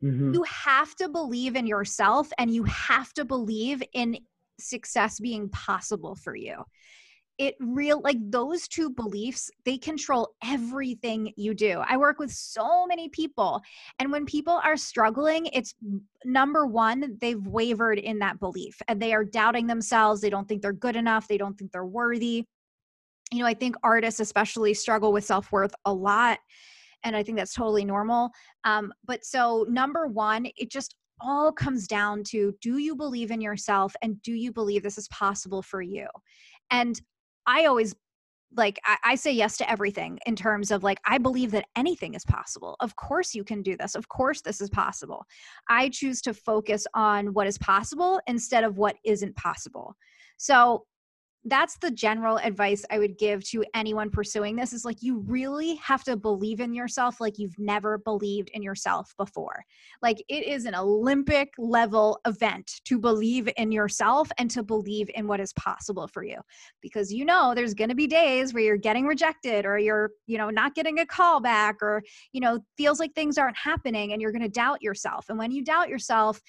Mhm. 0.02 0.32
you 0.32 0.44
have 0.44 0.94
to 0.96 1.08
believe 1.08 1.56
in 1.56 1.66
yourself 1.66 2.30
and 2.38 2.54
you 2.54 2.62
have 2.64 3.12
to 3.14 3.24
believe 3.24 3.82
in 3.92 4.16
success 4.58 5.20
being 5.20 5.48
possible 5.50 6.14
for 6.14 6.34
you 6.34 6.64
it 7.40 7.54
real 7.58 8.02
like 8.02 8.18
those 8.30 8.68
two 8.68 8.90
beliefs 8.90 9.50
they 9.64 9.78
control 9.78 10.28
everything 10.44 11.32
you 11.36 11.54
do. 11.54 11.82
I 11.88 11.96
work 11.96 12.18
with 12.18 12.30
so 12.30 12.86
many 12.86 13.08
people 13.08 13.62
and 13.98 14.12
when 14.12 14.26
people 14.26 14.60
are 14.62 14.76
struggling 14.76 15.46
it's 15.46 15.74
number 16.26 16.66
one 16.66 17.16
they've 17.18 17.44
wavered 17.46 17.98
in 17.98 18.18
that 18.18 18.38
belief 18.38 18.76
and 18.88 19.00
they 19.00 19.14
are 19.14 19.24
doubting 19.24 19.66
themselves 19.66 20.20
they 20.20 20.28
don't 20.28 20.46
think 20.46 20.60
they're 20.60 20.74
good 20.74 20.96
enough 20.96 21.26
they 21.26 21.38
don't 21.38 21.58
think 21.58 21.72
they're 21.72 21.86
worthy. 21.86 22.44
You 23.32 23.38
know 23.38 23.46
i 23.46 23.54
think 23.54 23.74
artists 23.82 24.20
especially 24.20 24.74
struggle 24.74 25.10
with 25.10 25.24
self-worth 25.24 25.74
a 25.86 25.92
lot 25.92 26.38
and 27.04 27.16
i 27.16 27.22
think 27.22 27.38
that's 27.38 27.54
totally 27.54 27.86
normal 27.86 28.30
um, 28.64 28.92
but 29.06 29.24
so 29.24 29.64
number 29.68 30.06
one 30.06 30.46
it 30.58 30.70
just 30.70 30.94
all 31.22 31.52
comes 31.52 31.86
down 31.86 32.22
to 32.24 32.54
do 32.60 32.78
you 32.78 32.94
believe 32.94 33.30
in 33.30 33.40
yourself 33.40 33.94
and 34.02 34.20
do 34.22 34.32
you 34.32 34.52
believe 34.52 34.82
this 34.82 34.98
is 34.98 35.08
possible 35.08 35.60
for 35.60 35.82
you? 35.82 36.06
And 36.70 37.00
I 37.50 37.64
always 37.64 37.94
like 38.56 38.80
I, 38.84 38.96
I, 39.04 39.14
say 39.14 39.32
yes 39.32 39.56
to 39.58 39.70
everything 39.70 40.18
in 40.26 40.34
terms 40.34 40.70
of 40.70 40.82
like 40.82 40.98
I 41.04 41.18
believe 41.18 41.52
that 41.52 41.66
anything 41.76 42.14
is 42.14 42.24
possible. 42.24 42.76
Of 42.80 42.96
course 42.96 43.34
you 43.34 43.44
can 43.44 43.62
do 43.62 43.76
this. 43.76 43.94
Of 43.94 44.08
course 44.08 44.40
this 44.40 44.60
is 44.60 44.70
possible. 44.70 45.24
I 45.68 45.88
choose 45.88 46.20
to 46.22 46.34
focus 46.34 46.86
on 46.94 47.32
what 47.32 47.46
is 47.46 47.58
possible 47.58 48.20
instead 48.26 48.64
of 48.64 48.76
what 48.76 48.96
isn't 49.04 49.36
possible. 49.36 49.94
So 50.36 50.84
that's 51.44 51.78
the 51.78 51.90
general 51.90 52.36
advice 52.38 52.84
I 52.90 52.98
would 52.98 53.16
give 53.16 53.42
to 53.50 53.64
anyone 53.74 54.10
pursuing 54.10 54.56
this 54.56 54.72
is 54.72 54.84
like 54.84 54.98
you 55.00 55.18
really 55.26 55.76
have 55.76 56.04
to 56.04 56.16
believe 56.16 56.60
in 56.60 56.74
yourself 56.74 57.20
like 57.20 57.38
you've 57.38 57.58
never 57.58 57.98
believed 57.98 58.50
in 58.52 58.62
yourself 58.62 59.14
before. 59.16 59.64
Like 60.02 60.22
it 60.28 60.46
is 60.46 60.66
an 60.66 60.74
Olympic 60.74 61.54
level 61.58 62.20
event 62.26 62.80
to 62.84 62.98
believe 62.98 63.48
in 63.56 63.72
yourself 63.72 64.30
and 64.38 64.50
to 64.50 64.62
believe 64.62 65.10
in 65.14 65.26
what 65.26 65.40
is 65.40 65.52
possible 65.54 66.06
for 66.06 66.22
you. 66.22 66.36
Because 66.82 67.12
you 67.12 67.24
know 67.24 67.54
there's 67.54 67.74
going 67.74 67.90
to 67.90 67.96
be 67.96 68.06
days 68.06 68.52
where 68.52 68.62
you're 68.62 68.76
getting 68.76 69.06
rejected 69.06 69.64
or 69.64 69.78
you're, 69.78 70.10
you 70.26 70.36
know, 70.36 70.50
not 70.50 70.74
getting 70.74 70.98
a 70.98 71.06
call 71.06 71.40
back 71.40 71.76
or, 71.80 72.02
you 72.32 72.40
know, 72.40 72.60
feels 72.76 73.00
like 73.00 73.14
things 73.14 73.38
aren't 73.38 73.56
happening 73.56 74.12
and 74.12 74.20
you're 74.20 74.32
going 74.32 74.42
to 74.42 74.48
doubt 74.48 74.82
yourself. 74.82 75.26
And 75.30 75.38
when 75.38 75.52
you 75.52 75.64
doubt 75.64 75.88
yourself, 75.88 76.40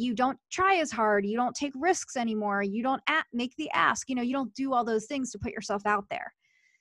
you 0.00 0.14
don't 0.14 0.38
try 0.50 0.76
as 0.76 0.90
hard 0.90 1.26
you 1.26 1.36
don't 1.36 1.54
take 1.54 1.72
risks 1.76 2.16
anymore 2.16 2.62
you 2.62 2.82
don't 2.82 3.02
make 3.32 3.54
the 3.56 3.70
ask 3.70 4.08
you 4.08 4.14
know 4.14 4.22
you 4.22 4.32
don't 4.32 4.54
do 4.54 4.72
all 4.72 4.84
those 4.84 5.06
things 5.06 5.30
to 5.30 5.38
put 5.38 5.52
yourself 5.52 5.82
out 5.86 6.04
there 6.10 6.32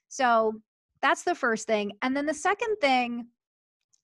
so 0.07 0.53
that's 1.01 1.23
the 1.23 1.35
first 1.35 1.67
thing 1.67 1.91
and 2.01 2.15
then 2.15 2.25
the 2.25 2.33
second 2.33 2.75
thing 2.81 3.25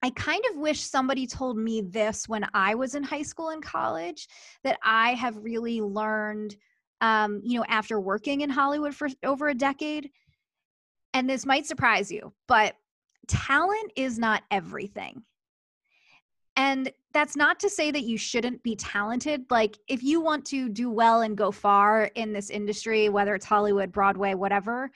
I 0.03 0.11
kind 0.11 0.43
of 0.51 0.57
wish 0.57 0.81
somebody 0.81 1.25
told 1.25 1.57
me 1.57 1.81
this 1.81 2.29
when 2.29 2.45
I 2.53 2.75
was 2.75 2.93
in 2.93 3.01
high 3.01 3.23
school 3.23 3.49
and 3.49 3.63
college 3.63 4.27
that 4.63 4.77
I 4.83 5.15
have 5.15 5.35
really 5.37 5.81
learned, 5.81 6.55
um, 7.01 7.41
you 7.43 7.57
know, 7.57 7.65
after 7.67 7.99
working 7.99 8.41
in 8.41 8.49
Hollywood 8.51 8.93
for 8.93 9.09
over 9.23 9.47
a 9.47 9.55
decade. 9.55 10.11
And 11.15 11.27
this 11.27 11.45
might 11.45 11.65
surprise 11.65 12.11
you, 12.11 12.33
but 12.47 12.75
talent 13.27 13.93
is 13.95 14.19
not 14.19 14.43
everything. 14.51 15.23
And 16.57 16.91
that's 17.13 17.35
not 17.35 17.59
to 17.59 17.69
say 17.69 17.91
that 17.91 18.03
you 18.03 18.17
shouldn't 18.17 18.63
be 18.63 18.75
talented. 18.75 19.45
Like, 19.49 19.77
if 19.87 20.03
you 20.03 20.21
want 20.21 20.45
to 20.47 20.69
do 20.69 20.89
well 20.89 21.21
and 21.21 21.37
go 21.37 21.51
far 21.51 22.05
in 22.15 22.33
this 22.33 22.49
industry, 22.49 23.09
whether 23.09 23.35
it's 23.35 23.45
Hollywood, 23.45 23.91
Broadway, 23.91 24.35
whatever, 24.35 24.89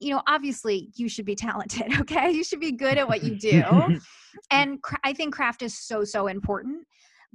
you 0.00 0.10
know, 0.10 0.22
obviously 0.26 0.90
you 0.94 1.08
should 1.08 1.24
be 1.24 1.34
talented, 1.34 1.92
okay? 2.00 2.30
You 2.30 2.44
should 2.44 2.60
be 2.60 2.72
good 2.72 2.98
at 2.98 3.08
what 3.08 3.22
you 3.22 3.36
do. 3.36 3.62
and 4.50 4.82
cra- 4.82 5.00
I 5.04 5.12
think 5.12 5.34
craft 5.34 5.62
is 5.62 5.78
so, 5.78 6.04
so 6.04 6.26
important. 6.26 6.86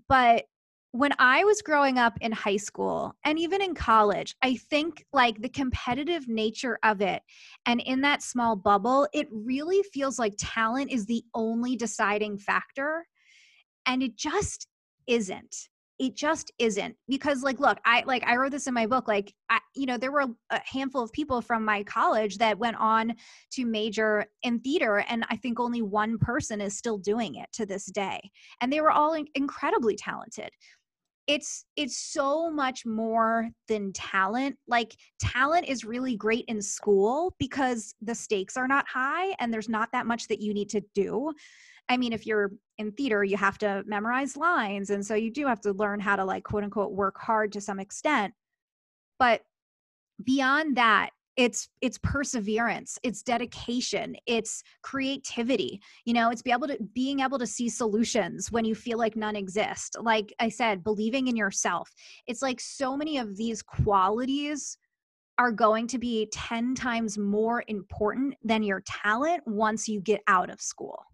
But 0.07 0.45
when 0.91 1.11
I 1.19 1.43
was 1.43 1.61
growing 1.61 1.99
up 1.99 2.17
in 2.19 2.31
high 2.31 2.57
school 2.57 3.13
and 3.23 3.37
even 3.37 3.61
in 3.61 3.75
college, 3.75 4.35
I 4.41 4.55
think 4.55 5.05
like 5.13 5.39
the 5.39 5.49
competitive 5.49 6.27
nature 6.27 6.79
of 6.83 7.01
it 7.01 7.21
and 7.67 7.79
in 7.81 8.01
that 8.01 8.23
small 8.23 8.55
bubble, 8.55 9.07
it 9.13 9.27
really 9.31 9.83
feels 9.93 10.17
like 10.17 10.33
talent 10.39 10.91
is 10.91 11.05
the 11.05 11.23
only 11.35 11.75
deciding 11.75 12.39
factor 12.39 13.05
and 13.89 14.03
it 14.03 14.15
just 14.15 14.67
isn't. 15.07 15.55
It 15.97 16.15
just 16.15 16.49
isn't 16.59 16.95
because 17.09 17.43
like 17.43 17.59
look 17.59 17.77
i 17.83 18.03
like 18.07 18.23
i 18.25 18.37
wrote 18.37 18.51
this 18.53 18.67
in 18.67 18.73
my 18.73 18.87
book 18.87 19.09
like 19.09 19.33
I, 19.49 19.59
you 19.75 19.85
know 19.85 19.97
there 19.97 20.13
were 20.13 20.27
a 20.49 20.61
handful 20.65 21.01
of 21.01 21.11
people 21.11 21.41
from 21.41 21.65
my 21.65 21.83
college 21.83 22.37
that 22.37 22.57
went 22.57 22.77
on 22.77 23.15
to 23.51 23.65
major 23.65 24.25
in 24.43 24.61
theater 24.61 25.03
and 25.09 25.25
i 25.29 25.35
think 25.35 25.59
only 25.59 25.81
one 25.81 26.17
person 26.17 26.61
is 26.61 26.77
still 26.77 26.97
doing 26.97 27.35
it 27.35 27.49
to 27.51 27.65
this 27.65 27.87
day 27.87 28.21
and 28.61 28.71
they 28.71 28.79
were 28.79 28.91
all 28.91 29.11
in- 29.13 29.27
incredibly 29.35 29.97
talented. 29.97 30.51
It's 31.27 31.65
it's 31.75 31.97
so 31.97 32.49
much 32.49 32.85
more 32.85 33.49
than 33.67 33.93
talent. 33.93 34.55
Like 34.67 34.95
talent 35.19 35.67
is 35.67 35.85
really 35.85 36.15
great 36.15 36.45
in 36.47 36.61
school 36.61 37.35
because 37.37 37.93
the 38.01 38.15
stakes 38.15 38.57
are 38.57 38.67
not 38.67 38.87
high 38.87 39.35
and 39.39 39.53
there's 39.53 39.69
not 39.69 39.89
that 39.91 40.07
much 40.07 40.27
that 40.29 40.41
you 40.41 40.53
need 40.53 40.69
to 40.69 40.81
do 40.95 41.33
I 41.89 41.97
mean, 41.97 42.13
if 42.13 42.25
you're 42.25 42.51
in 42.77 42.91
theater, 42.91 43.23
you 43.23 43.35
have 43.35 43.57
to 43.59 43.83
memorize 43.85 44.37
lines. 44.37 44.91
And 44.91 45.05
so 45.05 45.15
you 45.15 45.31
do 45.31 45.47
have 45.47 45.59
to 45.61 45.73
learn 45.73 45.99
how 45.99 46.15
to, 46.15 46.23
like, 46.23 46.43
quote 46.43 46.63
unquote, 46.63 46.91
work 46.91 47.17
hard 47.19 47.51
to 47.53 47.61
some 47.61 47.79
extent. 47.79 48.33
But 49.17 49.41
beyond 50.23 50.77
that, 50.77 51.09
it's 51.39 51.69
it's 51.79 51.97
perseverance 51.99 52.99
it's 53.01 53.23
dedication 53.23 54.13
it's 54.25 54.61
creativity 54.81 55.79
you 56.03 56.13
know 56.13 56.31
it's 56.31 56.41
be 56.41 56.51
able 56.51 56.67
to 56.67 56.77
being 56.93 57.21
able 57.21 57.39
to 57.39 57.47
see 57.47 57.69
solutions 57.69 58.51
when 58.51 58.65
you 58.65 58.75
feel 58.75 58.97
like 58.97 59.15
none 59.15 59.37
exist 59.37 59.95
like 60.01 60.33
i 60.39 60.49
said 60.49 60.83
believing 60.83 61.27
in 61.27 61.37
yourself 61.37 61.89
it's 62.27 62.41
like 62.41 62.59
so 62.59 62.97
many 62.97 63.17
of 63.17 63.37
these 63.37 63.61
qualities 63.61 64.77
are 65.37 65.53
going 65.53 65.87
to 65.87 65.97
be 65.97 66.27
10 66.33 66.75
times 66.75 67.17
more 67.17 67.63
important 67.69 68.35
than 68.43 68.61
your 68.61 68.81
talent 68.85 69.41
once 69.45 69.87
you 69.87 70.01
get 70.01 70.19
out 70.27 70.49
of 70.49 70.59
school 70.59 71.05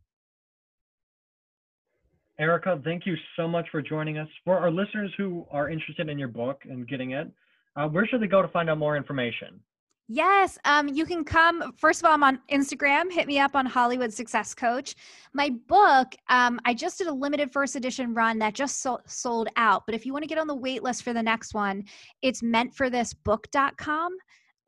Erica, 2.38 2.82
thank 2.84 3.06
you 3.06 3.15
so 3.38 3.48
much 3.48 3.67
for 3.71 3.82
joining 3.82 4.17
us. 4.17 4.28
For 4.43 4.58
our 4.58 4.69
listeners 4.69 5.12
who 5.17 5.45
are 5.52 5.69
interested 5.69 6.10
in 6.10 6.19
your 6.19 6.28
book 6.28 6.63
and 6.69 6.88
getting 6.88 7.12
it, 7.12 7.32
uh, 7.76 7.88
where 7.88 8.06
should 8.06 8.21
they 8.21 8.28
go 8.28 8.41
to 8.41 8.48
find 8.50 8.69
out 8.69 8.78
more 8.78 8.98
information? 8.98 9.60
Yes, 10.08 10.60
um, 10.65 10.88
you 10.88 11.04
can 11.04 11.24
come. 11.24 11.74
First 11.78 12.02
of 12.02 12.06
all, 12.06 12.13
I'm 12.13 12.24
on 12.24 12.39
Instagram. 12.52 13.12
Hit 13.12 13.26
me 13.26 13.39
up 13.39 13.56
on 13.56 13.65
Hollywood 13.65 14.13
Success 14.13 14.54
Coach. 14.54 14.95
My 15.34 15.50
book, 15.67 16.13
um, 16.30 16.60
I 16.63 16.76
just 16.76 17.00
did 17.00 17.08
a 17.08 17.13
limited 17.13 17.52
first 17.52 17.76
edition 17.76 18.13
run 18.13 18.38
that 18.39 18.54
just 18.54 18.82
so- 18.82 19.02
sold 19.08 19.50
out. 19.56 19.84
But 19.88 19.95
if 19.95 20.06
you 20.06 20.13
want 20.13 20.21
to 20.21 20.28
get 20.28 20.38
on 20.38 20.45
the 20.45 20.56
wait 20.56 20.84
list 20.84 21.02
for 21.02 21.12
the 21.12 21.24
next 21.24 21.56
one, 21.56 21.86
it's 22.21 22.43
meantforthisbook.com, 22.43 24.17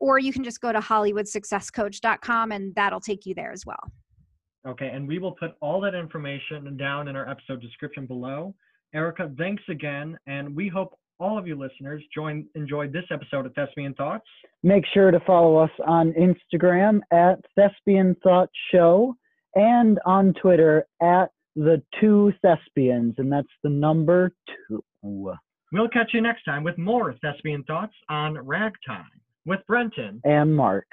or 0.00 0.18
you 0.18 0.32
can 0.32 0.42
just 0.42 0.60
go 0.60 0.72
to 0.72 0.80
hollywoodsuccesscoach.com 0.80 2.50
and 2.50 2.74
that'll 2.74 3.00
take 3.00 3.24
you 3.24 3.34
there 3.34 3.52
as 3.52 3.64
well. 3.64 3.92
Okay, 4.66 4.88
and 4.88 5.06
we 5.06 5.18
will 5.18 5.32
put 5.32 5.52
all 5.60 5.80
that 5.82 5.94
information 5.94 6.76
down 6.76 7.08
in 7.08 7.16
our 7.16 7.28
episode 7.28 7.60
description 7.60 8.06
below. 8.06 8.54
Erica, 8.94 9.30
thanks 9.38 9.62
again, 9.68 10.18
and 10.26 10.54
we 10.54 10.68
hope 10.68 10.98
all 11.20 11.38
of 11.38 11.46
you 11.46 11.56
listeners 11.56 12.02
join 12.14 12.46
enjoyed 12.54 12.92
this 12.92 13.04
episode 13.10 13.46
of 13.46 13.54
Thespian 13.54 13.94
Thoughts. 13.94 14.26
Make 14.62 14.84
sure 14.92 15.10
to 15.10 15.20
follow 15.20 15.56
us 15.56 15.70
on 15.86 16.12
Instagram 16.12 17.00
at 17.12 17.40
Thespian 17.56 18.16
Thought 18.22 18.50
Show 18.72 19.14
and 19.54 19.98
on 20.06 20.34
Twitter 20.40 20.86
at 21.02 21.30
the 21.56 21.82
two 22.00 22.32
thespians, 22.42 23.14
and 23.18 23.32
that's 23.32 23.48
the 23.62 23.70
number 23.70 24.32
two. 24.68 24.82
We'll 25.02 25.88
catch 25.88 26.10
you 26.14 26.20
next 26.20 26.44
time 26.44 26.64
with 26.64 26.78
more 26.78 27.14
Thespian 27.20 27.64
Thoughts 27.64 27.94
on 28.08 28.34
Ragtime 28.38 29.04
with 29.44 29.60
Brenton 29.66 30.20
And 30.24 30.54
Mark. 30.54 30.86